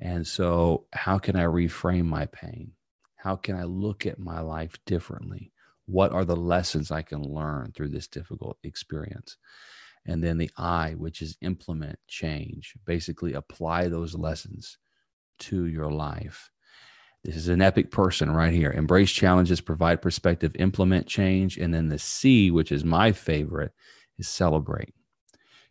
And 0.00 0.26
so, 0.26 0.86
how 0.92 1.18
can 1.18 1.36
I 1.36 1.44
reframe 1.44 2.06
my 2.06 2.26
pain? 2.26 2.72
How 3.16 3.36
can 3.36 3.56
I 3.56 3.64
look 3.64 4.06
at 4.06 4.18
my 4.18 4.40
life 4.40 4.76
differently? 4.86 5.52
What 5.86 6.12
are 6.12 6.24
the 6.24 6.36
lessons 6.36 6.90
I 6.90 7.02
can 7.02 7.22
learn 7.22 7.72
through 7.72 7.90
this 7.90 8.08
difficult 8.08 8.58
experience? 8.62 9.36
And 10.06 10.22
then 10.22 10.36
the 10.36 10.50
I, 10.56 10.92
which 10.92 11.22
is 11.22 11.36
implement 11.40 11.98
change, 12.08 12.74
basically 12.84 13.32
apply 13.32 13.88
those 13.88 14.14
lessons 14.14 14.78
to 15.40 15.66
your 15.66 15.90
life. 15.90 16.50
This 17.22 17.36
is 17.36 17.48
an 17.48 17.62
epic 17.62 17.90
person 17.90 18.30
right 18.30 18.52
here. 18.52 18.70
Embrace 18.70 19.10
challenges, 19.10 19.62
provide 19.62 20.02
perspective, 20.02 20.52
implement 20.58 21.06
change. 21.06 21.56
And 21.56 21.72
then 21.72 21.88
the 21.88 21.98
C, 21.98 22.50
which 22.50 22.70
is 22.70 22.84
my 22.84 23.12
favorite, 23.12 23.72
is 24.18 24.28
celebrate. 24.28 24.94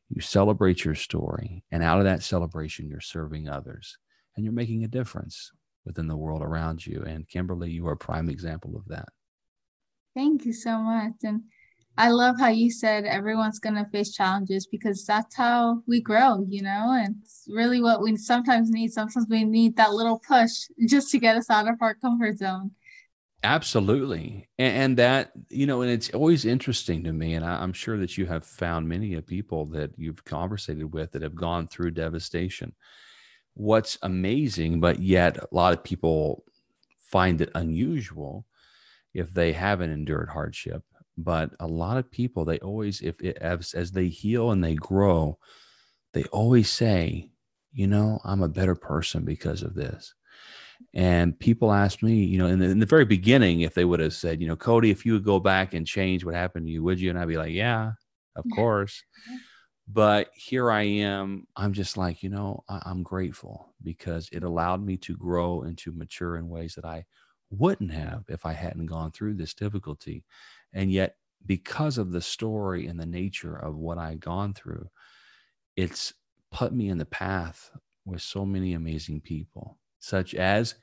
You 0.09 0.21
celebrate 0.21 0.83
your 0.83 0.95
story. 0.95 1.63
And 1.71 1.83
out 1.83 1.99
of 1.99 2.05
that 2.05 2.23
celebration, 2.23 2.87
you're 2.87 3.01
serving 3.01 3.47
others 3.47 3.97
and 4.35 4.43
you're 4.43 4.53
making 4.53 4.83
a 4.83 4.87
difference 4.87 5.51
within 5.85 6.07
the 6.07 6.15
world 6.15 6.41
around 6.41 6.85
you. 6.85 7.03
And 7.05 7.27
Kimberly, 7.27 7.71
you 7.71 7.87
are 7.87 7.93
a 7.93 7.97
prime 7.97 8.29
example 8.29 8.75
of 8.75 8.87
that. 8.87 9.09
Thank 10.15 10.45
you 10.45 10.53
so 10.53 10.77
much. 10.77 11.13
And 11.23 11.41
I 11.97 12.09
love 12.09 12.39
how 12.39 12.49
you 12.49 12.71
said 12.71 13.05
everyone's 13.05 13.59
going 13.59 13.75
to 13.75 13.85
face 13.91 14.13
challenges 14.13 14.65
because 14.65 15.05
that's 15.05 15.35
how 15.35 15.83
we 15.87 16.01
grow, 16.01 16.45
you 16.49 16.63
know, 16.63 16.91
and 16.91 17.15
it's 17.21 17.45
really 17.47 17.81
what 17.81 18.01
we 18.01 18.15
sometimes 18.17 18.71
need. 18.71 18.91
Sometimes 18.91 19.27
we 19.29 19.43
need 19.43 19.77
that 19.77 19.93
little 19.93 20.19
push 20.19 20.67
just 20.87 21.11
to 21.11 21.19
get 21.19 21.37
us 21.37 21.49
out 21.49 21.67
of 21.67 21.75
our 21.81 21.93
comfort 21.93 22.37
zone. 22.39 22.71
Absolutely. 23.43 24.47
And, 24.57 24.77
and, 24.77 24.97
that, 24.97 25.33
you 25.49 25.67
know, 25.67 25.81
and 25.81 25.91
it's 25.91 26.09
always 26.11 26.45
interesting 26.45 27.03
to 27.03 27.13
me. 27.13 27.33
And 27.33 27.45
I, 27.45 27.61
am 27.61 27.73
sure 27.73 27.97
that 27.97 28.17
you 28.17 28.25
have 28.25 28.45
found 28.45 28.87
many 28.87 29.13
of 29.15 29.27
people 29.27 29.65
that 29.67 29.91
you've 29.97 30.23
conversated 30.23 30.91
with 30.93 31.11
that 31.11 31.21
have 31.21 31.35
gone 31.35 31.67
through 31.67 31.91
devastation. 31.91 32.73
What's 33.55 33.97
amazing, 34.01 34.79
but 34.79 34.99
yet 34.99 35.37
a 35.37 35.47
lot 35.51 35.73
of 35.73 35.83
people 35.83 36.43
find 36.99 37.39
it 37.41 37.51
unusual 37.55 38.45
if 39.13 39.33
they 39.33 39.53
haven't 39.53 39.91
endured 39.91 40.29
hardship. 40.29 40.83
But 41.15 41.51
a 41.59 41.67
lot 41.67 41.97
of 41.97 42.09
people, 42.09 42.43
they 42.43 42.57
always, 42.59 43.01
if 43.01 43.21
it, 43.21 43.37
as, 43.37 43.73
as 43.75 43.91
they 43.91 44.07
heal 44.07 44.49
and 44.51 44.63
they 44.63 44.73
grow, 44.73 45.37
they 46.13 46.23
always 46.25 46.69
say, 46.69 47.29
you 47.71 47.85
know, 47.85 48.19
I'm 48.23 48.41
a 48.41 48.49
better 48.49 48.75
person 48.75 49.23
because 49.23 49.61
of 49.61 49.75
this 49.75 50.15
and 50.93 51.37
people 51.39 51.71
ask 51.71 52.03
me, 52.03 52.23
you 52.23 52.37
know, 52.37 52.47
in 52.47 52.59
the, 52.59 52.65
in 52.65 52.79
the, 52.79 52.85
very 52.85 53.05
beginning, 53.05 53.61
if 53.61 53.73
they 53.73 53.85
would 53.85 53.99
have 53.99 54.13
said, 54.13 54.41
you 54.41 54.47
know, 54.47 54.55
Cody, 54.55 54.91
if 54.91 55.05
you 55.05 55.13
would 55.13 55.23
go 55.23 55.39
back 55.39 55.73
and 55.73 55.87
change 55.87 56.23
what 56.23 56.35
happened 56.35 56.67
to 56.67 56.71
you, 56.71 56.83
would 56.83 56.99
you? 56.99 57.09
And 57.09 57.17
I'd 57.17 57.27
be 57.27 57.37
like, 57.37 57.53
yeah, 57.53 57.93
of 58.35 58.45
course. 58.55 59.03
But 59.93 60.31
here 60.35 60.71
I 60.71 60.83
am. 60.83 61.47
I'm 61.55 61.73
just 61.73 61.97
like, 61.97 62.23
you 62.23 62.29
know, 62.29 62.63
I, 62.69 62.81
I'm 62.85 63.03
grateful 63.03 63.73
because 63.83 64.29
it 64.31 64.43
allowed 64.43 64.83
me 64.83 64.97
to 64.97 65.15
grow 65.17 65.63
and 65.63 65.77
to 65.79 65.91
mature 65.91 66.37
in 66.37 66.49
ways 66.49 66.75
that 66.75 66.85
I 66.85 67.05
wouldn't 67.51 67.91
have 67.91 68.23
if 68.29 68.45
I 68.45 68.53
hadn't 68.53 68.87
gone 68.87 69.11
through 69.11 69.35
this 69.35 69.53
difficulty. 69.53 70.25
And 70.73 70.91
yet, 70.91 71.17
because 71.45 71.97
of 71.97 72.11
the 72.11 72.21
story 72.21 72.87
and 72.87 72.99
the 72.99 73.05
nature 73.05 73.55
of 73.55 73.77
what 73.77 73.97
I'd 73.99 74.21
gone 74.21 74.53
through, 74.53 74.89
it's 75.75 76.13
put 76.51 76.73
me 76.73 76.89
in 76.89 76.97
the 76.97 77.05
path 77.05 77.71
with 78.05 78.21
so 78.21 78.45
many 78.45 78.73
amazing 78.73 79.21
people 79.21 79.77
such 79.99 80.35
as 80.35 80.75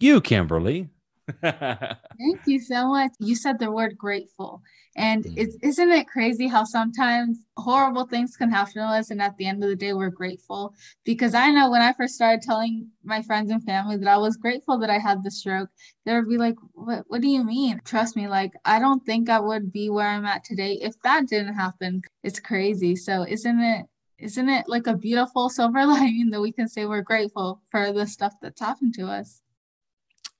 you, 0.00 0.20
Kimberly. 0.20 0.88
Thank 1.42 2.46
you 2.46 2.60
so 2.60 2.88
much. 2.88 3.12
You 3.18 3.34
said 3.34 3.58
the 3.58 3.70
word 3.70 3.96
grateful. 3.96 4.62
And 4.96 5.24
mm. 5.24 5.34
it's, 5.36 5.56
isn't 5.62 5.90
it 5.90 6.06
crazy 6.06 6.46
how 6.46 6.64
sometimes 6.64 7.38
horrible 7.56 8.06
things 8.06 8.36
can 8.36 8.50
happen 8.50 8.74
to 8.74 8.82
us? 8.82 9.10
And 9.10 9.22
at 9.22 9.36
the 9.36 9.46
end 9.46 9.62
of 9.62 9.70
the 9.70 9.76
day, 9.76 9.94
we're 9.94 10.10
grateful. 10.10 10.74
Because 11.04 11.34
I 11.34 11.50
know 11.50 11.70
when 11.70 11.82
I 11.82 11.92
first 11.94 12.14
started 12.14 12.42
telling 12.42 12.88
my 13.02 13.22
friends 13.22 13.50
and 13.50 13.62
family 13.62 13.96
that 13.96 14.08
I 14.08 14.18
was 14.18 14.36
grateful 14.36 14.78
that 14.78 14.90
I 14.90 14.98
had 14.98 15.24
the 15.24 15.30
stroke, 15.30 15.70
they 16.04 16.14
would 16.14 16.28
be 16.28 16.38
like, 16.38 16.56
what, 16.72 17.04
what 17.08 17.22
do 17.22 17.28
you 17.28 17.42
mean? 17.42 17.80
Trust 17.84 18.16
me, 18.16 18.28
like, 18.28 18.52
I 18.64 18.78
don't 18.78 19.04
think 19.04 19.30
I 19.30 19.40
would 19.40 19.72
be 19.72 19.88
where 19.88 20.08
I'm 20.08 20.26
at 20.26 20.44
today 20.44 20.78
if 20.82 20.94
that 21.02 21.26
didn't 21.26 21.54
happen. 21.54 22.02
It's 22.22 22.40
crazy. 22.40 22.96
So, 22.96 23.24
isn't 23.26 23.60
it 23.60 23.86
isn't 24.16 24.48
it 24.48 24.64
like 24.68 24.86
a 24.86 24.96
beautiful 24.96 25.50
silver 25.50 25.84
lining 25.86 26.30
that 26.30 26.40
we 26.40 26.52
can 26.52 26.68
say 26.68 26.86
we're 26.86 27.02
grateful 27.02 27.60
for 27.70 27.92
the 27.92 28.06
stuff 28.06 28.32
that's 28.40 28.60
happened 28.60 28.94
to 28.94 29.06
us 29.06 29.42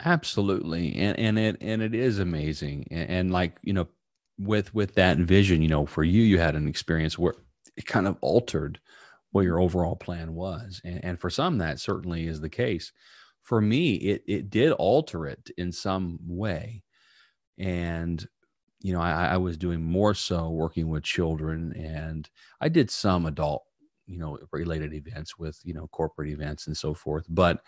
absolutely 0.05 0.95
and 0.97 1.19
and 1.19 1.39
it 1.39 1.57
and 1.61 1.83
it 1.83 1.95
is 1.95 2.19
amazing 2.19 2.87
and, 2.91 3.11
and 3.11 3.31
like 3.33 3.59
you 3.63 3.73
know 3.73 3.89
with 4.39 4.75
with 4.75 4.95
that 4.95 5.19
vision 5.19 5.63
you 5.63 5.69
know 5.69 5.87
for 5.87 6.05
you 6.05 6.23
you 6.23 6.39
had 6.39 6.57
an 6.57 6.69
experience 6.69 7.19
where 7.19 7.35
it 7.77 7.87
kind 7.87 8.07
of 8.07 8.17
altered 8.21 8.81
what 9.33 9.45
your 9.45 9.61
overall 9.61 9.97
plan 9.97 10.35
was 10.35 10.81
and, 10.85 11.05
and 11.05 11.21
for 11.21 11.31
some 11.31 11.59
that 11.59 11.81
certainly 11.81 12.27
is 12.27 12.41
the 12.41 12.49
case 12.49 12.93
for 13.43 13.61
me 13.61 13.95
it 13.95 14.23
it 14.27 14.51
did 14.51 14.73
alter 14.73 15.27
it 15.27 15.51
in 15.57 15.73
some 15.73 16.19
way 16.27 16.83
and 17.59 18.27
you 18.85 18.93
know, 18.93 19.01
I, 19.01 19.29
I, 19.29 19.37
was 19.39 19.57
doing 19.57 19.83
more 19.83 20.13
so 20.13 20.51
working 20.51 20.91
with 20.91 21.05
children 21.05 21.73
and 21.73 22.29
I 22.61 22.69
did 22.69 22.91
some 22.91 23.25
adult, 23.25 23.65
you 24.07 24.19
know, 24.19 24.39
related 24.53 24.93
events 24.93 25.39
with, 25.39 25.59
you 25.65 25.73
know, 25.73 25.89
corporate 25.89 26.29
events 26.29 26.67
and 26.67 26.77
so 26.77 26.93
forth. 26.93 27.25
But 27.31 27.63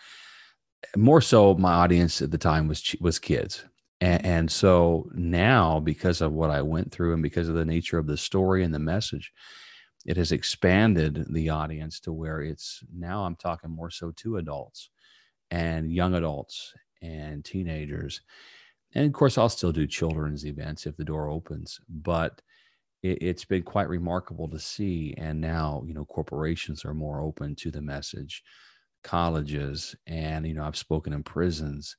more 0.95 1.21
so 1.21 1.53
my 1.55 1.73
audience 1.73 2.21
at 2.21 2.31
the 2.31 2.37
time 2.37 2.67
was, 2.67 2.95
was 2.99 3.19
kids. 3.19 3.63
And, 4.01 4.25
and 4.25 4.51
so 4.51 5.09
now, 5.13 5.79
because 5.79 6.21
of 6.21 6.33
what 6.33 6.49
I 6.49 6.61
went 6.61 6.91
through 6.91 7.13
and 7.13 7.23
because 7.23 7.49
of 7.49 7.55
the 7.55 7.65
nature 7.65 7.97
of 7.97 8.07
the 8.07 8.17
story 8.17 8.63
and 8.63 8.73
the 8.73 8.79
message, 8.79 9.31
it 10.07 10.17
has 10.17 10.31
expanded 10.31 11.25
the 11.29 11.49
audience 11.49 11.99
to 12.01 12.13
where 12.13 12.41
it's 12.41 12.81
now 12.95 13.25
I'm 13.25 13.35
talking 13.35 13.69
more 13.69 13.91
so 13.91 14.11
to 14.11 14.37
adults 14.37 14.89
and 15.51 15.91
young 15.91 16.15
adults 16.15 16.73
and 17.01 17.43
teenagers. 17.43 18.21
And 18.95 19.05
of 19.05 19.13
course 19.13 19.37
i'll 19.37 19.49
still 19.49 19.73
do 19.73 19.85
children's 19.85 20.45
events 20.45 20.85
if 20.85 20.95
the 20.95 21.03
door 21.03 21.29
opens 21.29 21.79
but 21.89 22.41
it, 23.03 23.21
has 23.21 23.45
been 23.45 23.63
quite 23.63 23.89
remarkable 23.89 24.49
to 24.49 24.59
see. 24.59 25.13
And 25.17 25.39
now 25.39 25.83
you 25.85 25.93
know 25.93 26.05
corporations 26.05 26.85
are 26.85 26.93
more 26.93 27.21
open 27.21 27.55
to 27.57 27.69
the 27.69 27.81
message 27.81 28.43
colleges 29.07 29.95
and 30.05 30.45
you 30.45 30.53
know 30.53 30.63
i've 30.63 30.77
spoken 30.77 31.13
in 31.13 31.23
prisons 31.23 31.95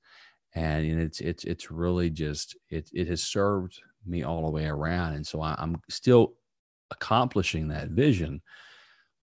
and 0.55 0.85
it's 0.85 1.21
it's 1.21 1.45
it's 1.45 1.71
really 1.71 2.11
just 2.11 2.57
it 2.71 2.89
it 2.93 3.09
has 3.09 3.23
served 3.23 3.81
me 4.07 4.23
all 4.23 4.45
the 4.45 4.51
way 4.51 4.67
around 4.67 5.15
and 5.15 5.27
so 5.27 5.41
I, 5.41 5.55
i'm 5.59 5.81
still 5.89 6.35
accomplishing 6.91 7.69
that 7.69 7.89
vision 7.89 8.41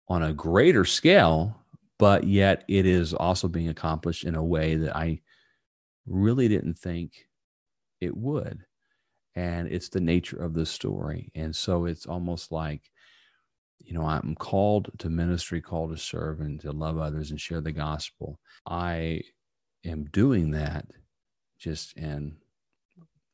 on 0.09 0.23
a 0.23 0.33
greater 0.33 0.85
scale 0.85 1.55
but 1.97 2.25
yet 2.25 2.63
it 2.67 2.85
is 2.85 3.13
also 3.13 3.47
being 3.47 3.69
accomplished 3.69 4.23
in 4.23 4.35
a 4.35 4.43
way 4.43 4.75
that 4.75 4.95
i 4.95 5.19
really 6.05 6.47
didn't 6.47 6.77
think 6.77 7.27
it 8.01 8.15
would. 8.15 8.65
And 9.35 9.67
it's 9.67 9.89
the 9.89 9.99
nature 9.99 10.37
of 10.37 10.53
the 10.53 10.65
story. 10.65 11.31
And 11.35 11.55
so 11.55 11.85
it's 11.85 12.05
almost 12.05 12.51
like, 12.51 12.89
you 13.85 13.93
know, 13.93 14.05
I'm 14.05 14.35
called 14.35 14.89
to 14.99 15.09
ministry, 15.09 15.61
called 15.61 15.91
to 15.91 15.97
serve 15.97 16.41
and 16.41 16.59
to 16.61 16.71
love 16.71 16.97
others 16.97 17.31
and 17.31 17.39
share 17.39 17.61
the 17.61 17.71
gospel. 17.71 18.39
I 18.65 19.21
am 19.83 20.05
doing 20.05 20.51
that 20.51 20.87
just 21.59 21.95
in, 21.97 22.37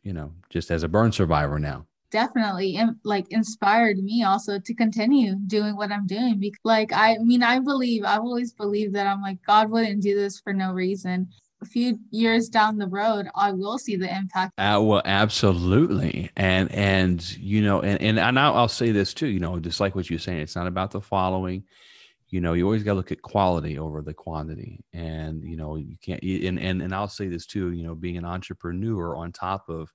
you 0.04 0.14
know, 0.14 0.34
just 0.50 0.70
as 0.72 0.84
a 0.84 0.88
burn 0.88 1.12
survivor 1.12 1.60
now 1.60 1.86
definitely 2.12 2.78
like 3.04 3.26
inspired 3.32 3.98
me 3.98 4.24
also 4.24 4.60
to 4.60 4.74
continue 4.74 5.36
doing 5.48 5.76
what 5.76 5.92
I'm 5.92 6.06
doing 6.06 6.40
because 6.40 6.60
like 6.64 6.92
I 6.94 7.18
mean 7.20 7.42
I 7.42 7.60
believe 7.60 8.04
I've 8.04 8.20
always 8.20 8.54
believed 8.54 8.94
that 8.96 9.08
I'm 9.08 9.22
like 9.22 9.42
God 9.48 9.72
wouldn't 9.72 10.04
do 10.04 10.14
this 10.14 10.40
for 10.40 10.54
no 10.54 10.74
reason 10.74 11.30
a 11.62 11.66
few 11.66 12.00
years 12.10 12.50
down 12.50 12.78
the 12.78 12.88
road, 12.88 13.28
I 13.36 13.52
will 13.52 13.78
see 13.78 13.96
the 13.96 14.14
impact. 14.14 14.54
Uh, 14.58 14.80
well, 14.82 15.02
absolutely, 15.06 16.32
and 16.36 16.72
and 16.72 17.38
you 17.38 17.62
know, 17.62 17.82
and 17.82 18.02
and, 18.02 18.20
and 18.20 18.40
I'll, 18.40 18.56
I'll 18.56 18.68
say 18.68 18.92
this 18.92 19.14
too. 19.14 19.28
You 19.28 19.40
know, 19.40 19.60
just 19.60 19.80
like 19.80 19.96
what 19.96 20.10
you're 20.10 20.20
saying, 20.20 20.40
it's 20.40 20.56
not 20.56 20.68
about 20.68 20.92
the 20.92 21.02
following. 21.02 21.64
You 22.30 22.42
know, 22.42 22.54
you 22.54 22.66
always 22.66 22.84
got 22.84 22.94
to 22.94 22.98
look 22.98 23.12
at 23.12 23.22
quality 23.22 23.78
over 23.78 24.02
the 24.02 24.14
quantity, 24.14 24.84
and 24.94 25.44
you 25.44 25.58
know, 25.58 25.76
you 25.76 25.96
can't. 26.02 26.22
And 26.24 26.60
and 26.60 26.82
and 26.82 26.96
I'll 26.96 27.08
say 27.08 27.28
this 27.28 27.46
too. 27.46 27.72
You 27.72 27.84
know, 27.84 27.96
being 27.96 28.18
an 28.18 28.26
entrepreneur 28.26 29.16
on 29.16 29.32
top 29.32 29.70
of 29.70 29.92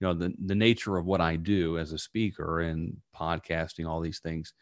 you 0.00 0.06
know 0.06 0.14
the 0.14 0.34
the 0.44 0.54
nature 0.54 0.96
of 0.96 1.06
what 1.06 1.20
I 1.20 1.36
do 1.36 1.78
as 1.78 1.92
a 1.92 1.98
speaker 1.98 2.60
and 2.60 2.96
podcasting, 3.16 3.88
all 3.88 4.00
these 4.00 4.20
things 4.20 4.52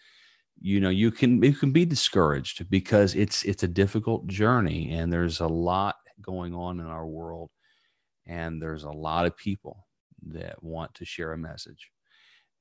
you 0.59 0.80
know 0.80 0.88
you 0.88 1.11
can 1.11 1.42
you 1.42 1.52
can 1.52 1.70
be 1.70 1.85
discouraged 1.85 2.70
because 2.70 3.14
it's 3.14 3.42
it's 3.42 3.62
a 3.62 3.68
difficult 3.68 4.26
journey 4.26 4.90
and 4.90 5.12
there's 5.12 5.40
a 5.40 5.46
lot 5.46 5.96
going 6.20 6.55
on 6.55 6.81
in 6.81 6.87
our 6.87 7.07
world. 7.07 7.50
And 8.26 8.61
there's 8.61 8.85
a 8.85 8.90
lot 8.90 9.26
of 9.26 9.37
people 9.37 9.87
that 10.29 10.62
want 10.62 10.94
to 10.94 11.05
share 11.05 11.33
a 11.33 11.38
message. 11.38 11.90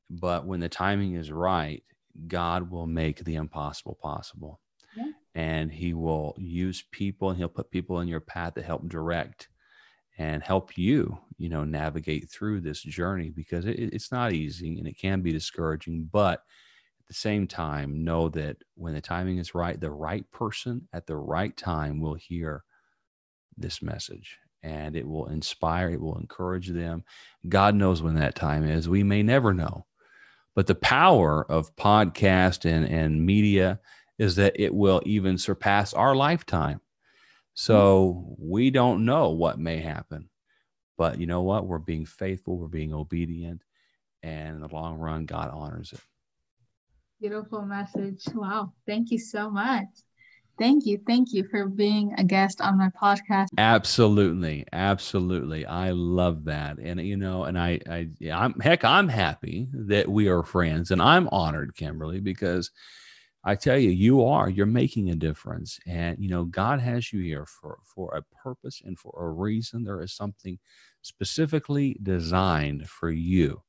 But 0.09 0.45
when 0.45 0.59
the 0.59 0.69
timing 0.69 1.15
is 1.15 1.31
right, 1.31 1.83
God 2.27 2.69
will 2.69 2.87
make 2.87 3.23
the 3.23 3.35
impossible 3.35 3.97
possible. 4.01 4.61
Yeah. 4.95 5.11
And 5.33 5.71
he 5.71 5.93
will 5.93 6.35
use 6.37 6.83
people 6.91 7.29
and 7.29 7.37
he'll 7.37 7.49
put 7.49 7.71
people 7.71 7.99
in 7.99 8.07
your 8.07 8.21
path 8.21 8.53
to 8.55 8.61
help 8.61 8.87
direct 8.87 9.49
and 10.17 10.41
help 10.41 10.77
you, 10.77 11.17
you 11.37 11.49
know, 11.49 11.65
navigate 11.65 12.29
through 12.31 12.61
this 12.61 12.81
journey 12.81 13.29
because 13.29 13.65
it, 13.65 13.77
it's 13.77 14.11
not 14.11 14.31
easy 14.31 14.77
and 14.77 14.87
it 14.87 14.97
can 14.97 15.21
be 15.21 15.31
discouraging. 15.31 16.07
But 16.11 16.39
at 17.01 17.07
the 17.07 17.13
same 17.13 17.47
time, 17.47 18.03
know 18.03 18.29
that 18.29 18.57
when 18.75 18.93
the 18.93 19.01
timing 19.01 19.39
is 19.39 19.53
right, 19.53 19.79
the 19.79 19.91
right 19.91 20.29
person 20.31 20.87
at 20.93 21.05
the 21.05 21.17
right 21.17 21.55
time 21.57 21.99
will 21.99 22.13
hear 22.13 22.63
this 23.57 23.81
message 23.81 24.37
and 24.65 24.95
it 24.95 25.07
will 25.07 25.27
inspire, 25.27 25.89
it 25.91 26.01
will 26.01 26.17
encourage 26.17 26.69
them. 26.69 27.03
God 27.47 27.75
knows 27.75 28.01
when 28.01 28.15
that 28.15 28.33
time 28.33 28.67
is. 28.67 28.89
We 28.89 29.03
may 29.03 29.21
never 29.21 29.53
know. 29.53 29.85
But 30.55 30.65
the 30.65 30.75
power 30.75 31.45
of 31.49 31.75
podcast 31.75 32.65
and, 32.65 32.85
and 32.87 33.23
media 33.23 33.79
is 34.17 34.37
that 34.37 34.59
it 34.59 34.73
will 34.73 35.01
even 35.05 35.37
surpass 35.37 35.93
our 35.93 36.15
lifetime. 36.15 36.81
So 37.53 38.35
we 38.39 38.71
don't 38.71 39.05
know 39.05 39.29
what 39.29 39.59
may 39.59 39.81
happen. 39.81 40.29
But 40.97 41.19
you 41.19 41.27
know 41.27 41.41
what? 41.41 41.67
We're 41.67 41.77
being 41.77 42.05
faithful, 42.05 42.57
we're 42.57 42.67
being 42.67 42.93
obedient, 42.93 43.61
and 44.23 44.55
in 44.55 44.61
the 44.61 44.73
long 44.73 44.97
run, 44.97 45.25
God 45.25 45.51
honors 45.53 45.93
it. 45.93 45.99
Beautiful 47.19 47.61
message. 47.61 48.23
Wow. 48.33 48.73
Thank 48.87 49.11
you 49.11 49.19
so 49.19 49.49
much. 49.49 49.87
Thank 50.57 50.85
you. 50.85 50.99
Thank 51.05 51.33
you 51.33 51.43
for 51.49 51.67
being 51.67 52.13
a 52.17 52.23
guest 52.23 52.61
on 52.61 52.77
my 52.77 52.89
podcast. 52.89 53.47
Absolutely. 53.57 54.65
Absolutely. 54.71 55.65
I 55.65 55.91
love 55.91 56.45
that. 56.45 56.77
And 56.79 57.01
you 57.01 57.17
know, 57.17 57.43
and 57.43 57.59
I 57.59 57.79
I 57.89 58.09
I'm 58.31 58.59
heck, 58.59 58.85
I'm 58.85 59.09
happy 59.09 59.67
that 59.73 60.07
we 60.07 60.27
are 60.27 60.43
friends 60.43 60.91
and 60.91 61.01
I'm 61.01 61.27
honored, 61.29 61.75
Kimberly, 61.75 62.19
because 62.19 62.71
I 63.47 63.53
tell 63.53 63.77
you, 63.77 63.91
you 63.91 64.25
are, 64.25 64.49
you're 64.49 64.65
making 64.65 65.11
a 65.11 65.15
difference. 65.15 65.79
And, 65.85 66.17
you 66.19 66.29
know, 66.29 66.45
God 66.45 66.79
has 66.79 67.13
you 67.13 67.21
here 67.21 67.45
for, 67.45 67.77
for 67.85 68.15
a 68.15 68.23
purpose 68.43 68.81
and 68.83 68.97
for 68.97 69.13
a 69.15 69.29
reason. 69.29 69.83
There 69.83 70.01
is 70.01 70.13
something 70.13 70.57
specifically 71.03 71.95
designed 72.01 72.89
for 72.89 73.11
you. 73.11 73.61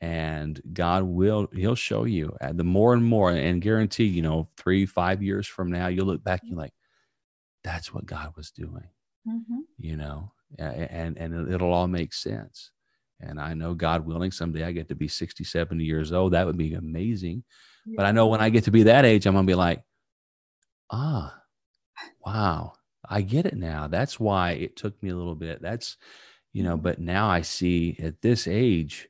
And 0.00 0.60
God 0.72 1.02
will, 1.02 1.48
He'll 1.52 1.74
show 1.74 2.04
you 2.04 2.34
and 2.40 2.58
the 2.58 2.64
more 2.64 2.94
and 2.94 3.04
more 3.04 3.30
and 3.30 3.60
guarantee, 3.60 4.04
you 4.04 4.22
know, 4.22 4.48
three, 4.56 4.86
five 4.86 5.22
years 5.22 5.46
from 5.46 5.70
now, 5.70 5.88
you'll 5.88 6.06
look 6.06 6.24
back 6.24 6.40
and 6.42 6.50
you're 6.50 6.58
like, 6.58 6.72
that's 7.62 7.92
what 7.92 8.06
God 8.06 8.32
was 8.36 8.50
doing, 8.50 8.88
mm-hmm. 9.28 9.60
you 9.78 9.96
know, 9.96 10.32
and, 10.58 11.18
and 11.18 11.52
it'll 11.52 11.72
all 11.72 11.86
make 11.86 12.14
sense. 12.14 12.70
And 13.20 13.38
I 13.38 13.54
know 13.54 13.74
God 13.74 14.06
willing, 14.06 14.30
someday 14.30 14.64
I 14.64 14.72
get 14.72 14.88
to 14.88 14.94
be 14.94 15.08
60, 15.08 15.44
70 15.44 15.84
years 15.84 16.12
old. 16.12 16.32
That 16.32 16.46
would 16.46 16.56
be 16.56 16.74
amazing. 16.74 17.44
Yeah. 17.86 17.94
But 17.98 18.06
I 18.06 18.12
know 18.12 18.28
when 18.28 18.40
I 18.40 18.48
get 18.48 18.64
to 18.64 18.70
be 18.70 18.84
that 18.84 19.04
age, 19.04 19.26
I'm 19.26 19.34
going 19.34 19.46
to 19.46 19.50
be 19.50 19.54
like, 19.54 19.82
ah, 20.90 21.34
wow, 22.24 22.72
I 23.06 23.20
get 23.20 23.46
it 23.46 23.56
now. 23.56 23.88
That's 23.88 24.18
why 24.18 24.52
it 24.52 24.76
took 24.76 25.00
me 25.02 25.10
a 25.10 25.16
little 25.16 25.34
bit. 25.34 25.60
That's, 25.60 25.98
you 26.52 26.62
know, 26.62 26.74
mm-hmm. 26.74 26.82
but 26.82 26.98
now 26.98 27.28
I 27.28 27.42
see 27.42 27.98
at 28.02 28.22
this 28.22 28.48
age, 28.48 29.08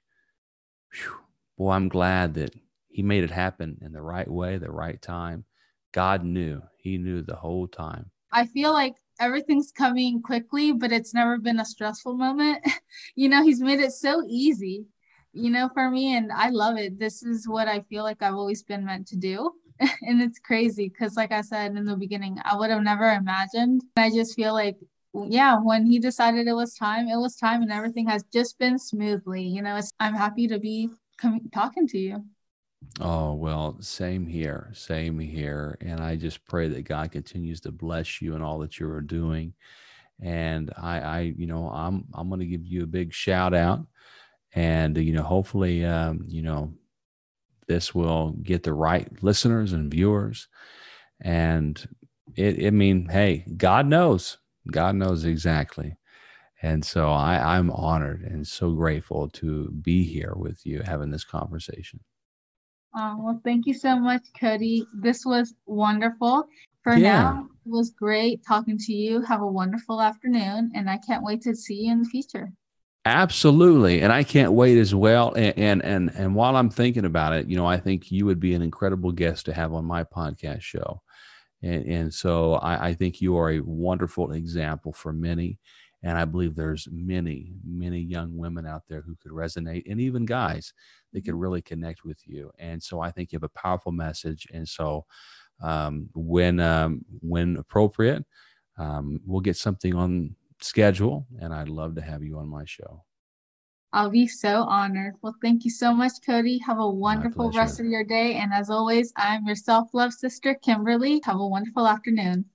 whew, 0.93 1.17
boy, 1.59 1.71
I'm 1.71 1.89
glad 1.89 2.35
that 2.35 2.55
he 2.89 3.03
made 3.03 3.25
it 3.25 3.31
happen 3.31 3.79
in 3.83 3.93
the 3.93 4.03
right 4.03 4.29
way, 4.29 4.59
the 4.59 4.71
right 4.71 5.01
time. 5.01 5.45
God 5.93 6.25
knew, 6.25 6.63
he 6.77 6.99
knew 6.99 7.23
the 7.23 7.37
whole 7.37 7.67
time. 7.67 8.11
I 8.33 8.47
feel 8.47 8.73
like 8.73 8.95
everything's 9.19 9.73
coming 9.73 10.23
quickly, 10.23 10.73
but 10.73 10.93
it's 10.93 11.15
never 11.15 11.39
been 11.39 11.61
a 11.61 11.65
stressful 11.65 12.17
moment. 12.17 12.65
you 13.15 13.29
know, 13.29 13.43
he's 13.43 13.61
made 13.61 13.81
it 13.81 13.93
so 13.93 14.23
easy, 14.29 14.87
you 15.33 15.51
know, 15.51 15.69
for 15.73 15.91
me, 15.91 16.17
and 16.17 16.31
I 16.33 16.51
love 16.51 16.77
it. 16.79 16.99
This 16.99 17.23
is 17.23 17.49
what 17.49 17.69
I 17.69 17.81
feel 17.81 18.05
like 18.05 18.23
I've 18.23 18.35
always 18.35 18.63
been 18.63 18.85
meant 18.85 19.09
to 19.09 19.17
do. 19.17 19.53
and 20.03 20.21
it's 20.21 20.39
crazy 20.39 20.89
because, 20.89 21.17
like 21.17 21.33
I 21.33 21.41
said 21.41 21.75
in 21.75 21.85
the 21.85 21.97
beginning, 21.97 22.39
I 22.45 22.57
would 22.57 22.71
have 22.71 22.83
never 22.83 23.11
imagined. 23.11 23.83
I 23.97 24.11
just 24.11 24.35
feel 24.35 24.53
like, 24.53 24.77
yeah, 25.15 25.59
when 25.59 25.87
he 25.87 25.99
decided 25.99 26.47
it 26.47 26.53
was 26.53 26.75
time, 26.75 27.09
it 27.09 27.17
was 27.17 27.37
time, 27.37 27.63
and 27.63 27.73
everything 27.73 28.09
has 28.09 28.23
just 28.33 28.59
been 28.59 28.79
smoothly. 28.79 29.43
You 29.43 29.63
know, 29.63 29.81
I'm 29.99 30.15
happy 30.15 30.47
to 30.49 30.59
be 30.59 30.91
coming 31.19 31.49
talking 31.53 31.87
to 31.89 31.99
you. 31.99 32.25
Oh, 33.01 33.35
well, 33.35 33.77
same 33.81 34.27
here. 34.27 34.71
Same 34.73 35.19
here. 35.19 35.77
And 35.81 36.01
I 36.01 36.17
just 36.17 36.45
pray 36.47 36.69
that 36.69 36.89
God 36.89 37.13
continues 37.13 37.61
to 37.63 37.73
bless 37.73 38.23
you 38.23 38.35
and 38.35 38.43
all 38.43 38.59
that 38.61 38.79
you 38.79 38.91
are 38.91 39.03
doing. 39.03 39.53
And 40.21 40.73
I, 40.77 41.01
I 41.01 41.21
you 41.37 41.47
know, 41.47 41.69
I'm, 41.69 42.07
I'm 42.15 42.29
going 42.29 42.41
to 42.41 42.47
give 42.47 42.67
you 42.67 42.83
a 42.83 42.89
big 42.89 43.13
shout 43.13 43.55
out. 43.55 43.87
And, 44.55 44.97
you 44.97 45.13
know, 45.13 45.23
hopefully, 45.23 45.85
um, 45.85 46.25
you 46.27 46.43
know, 46.43 46.73
this 47.69 47.95
will 47.95 48.33
get 48.43 48.63
the 48.63 48.73
right 48.73 49.09
listeners 49.23 49.73
and 49.73 49.91
viewers. 49.91 50.49
And 51.21 51.81
it, 52.35 52.67
I 52.67 52.71
mean, 52.71 53.09
hey, 53.09 53.45
God 53.57 53.87
knows. 53.87 54.39
God 54.71 54.97
knows 54.97 55.25
exactly. 55.25 55.97
And 56.63 56.85
so 56.85 57.11
I, 57.11 57.57
I'm 57.57 57.71
honored 57.71 58.23
and 58.23 58.47
so 58.47 58.73
grateful 58.73 59.29
to 59.31 59.71
be 59.71 60.05
here 60.05 60.35
with 60.37 60.67
you 60.67 60.83
having 60.83 61.11
this 61.11 61.25
conversation. 61.25 62.01
Oh, 62.95 63.17
well, 63.19 63.41
thank 63.45 63.67
you 63.67 63.75
so 63.75 63.97
much, 63.99 64.23
Cody. 64.39 64.85
This 64.95 65.25
was 65.25 65.55
wonderful. 65.67 66.47
For 66.83 66.97
yeah. 66.97 67.23
now, 67.23 67.49
it 67.65 67.71
was 67.71 67.91
great 67.91 68.45
talking 68.47 68.79
to 68.79 68.93
you. 68.93 69.21
Have 69.23 69.43
a 69.43 69.47
wonderful 69.47 70.01
afternoon, 70.01 70.73
and 70.75 70.91
I 70.91 70.99
can't 70.99 71.23
wait 71.23 71.43
to 71.43 71.55
see 71.55 71.85
you 71.85 71.93
in 71.93 72.03
the 72.03 72.09
future. 72.09 72.51
Absolutely, 73.05 74.03
and 74.03 74.13
I 74.13 74.25
can't 74.25 74.53
wait 74.53 74.77
as 74.77 74.95
well. 74.95 75.33
And 75.35 75.59
and 75.59 75.85
and, 75.85 76.11
and 76.15 76.35
while 76.35 76.57
I'm 76.57 76.71
thinking 76.71 77.05
about 77.05 77.33
it, 77.33 77.47
you 77.47 77.57
know, 77.57 77.67
I 77.67 77.79
think 77.79 78.11
you 78.11 78.27
would 78.27 78.41
be 78.41 78.55
an 78.55 78.63
incredible 78.63 79.13
guest 79.13 79.47
to 79.47 79.55
have 79.55 79.73
on 79.73 79.85
my 79.85 80.05
podcast 80.05 80.63
show. 80.63 81.01
And, 81.63 81.85
and 81.87 82.15
so 82.15 82.55
I, 82.55 82.89
I 82.89 82.95
think 82.95 83.21
you 83.21 83.37
are 83.37 83.51
a 83.51 83.61
wonderful 83.61 84.33
example 84.33 84.93
for 84.93 85.13
many. 85.13 85.59
And 86.03 86.17
I 86.17 86.25
believe 86.25 86.55
there's 86.55 86.89
many, 86.91 87.53
many 87.63 87.99
young 87.99 88.37
women 88.37 88.67
out 88.67 88.85
there 88.89 89.03
who 89.03 89.17
could 89.17 89.33
resonate, 89.33 89.83
and 89.91 90.01
even 90.01 90.25
guys 90.25 90.73
that 91.13 91.25
could 91.25 91.35
really 91.35 91.61
connect 91.61 92.05
with 92.05 92.27
you. 92.27 92.51
And 92.59 92.83
so 92.83 93.01
I 93.01 93.11
think 93.11 93.33
you 93.33 93.37
have 93.37 93.43
a 93.43 93.61
powerful 93.61 93.93
message. 93.93 94.47
And 94.53 94.67
so 94.67 95.05
um, 95.63 96.09
when 96.15 96.59
um, 96.59 97.05
when 97.21 97.59
appropriate, 97.59 98.25
um, 98.79 99.21
we'll 99.27 99.41
get 99.43 99.57
something 99.57 99.95
on 99.95 100.35
schedule, 100.63 101.27
and 101.39 101.53
I'd 101.53 101.69
love 101.69 101.95
to 101.97 102.01
have 102.01 102.23
you 102.23 102.39
on 102.39 102.49
my 102.49 102.65
show. 102.65 103.05
I'll 103.93 104.11
be 104.11 104.29
so 104.29 104.63
honored. 104.65 105.17
Well, 105.21 105.35
thank 105.43 105.65
you 105.65 105.71
so 105.71 105.93
much, 105.93 106.13
Cody. 106.25 106.59
Have 106.59 106.79
a 106.79 106.89
wonderful 106.89 107.51
rest 107.53 107.81
of 107.81 107.87
your 107.87 108.05
day. 108.05 108.35
And 108.37 108.53
as 108.53 108.71
always, 108.71 109.13
I'm 109.17 109.47
your 109.47 109.57
self 109.57 109.93
love 109.95 110.13
sister, 110.13 110.55
Kimberly. 110.55 111.21
Have 111.25 111.41
a 111.41 111.47
wonderful 111.47 111.87
afternoon. 111.89 112.45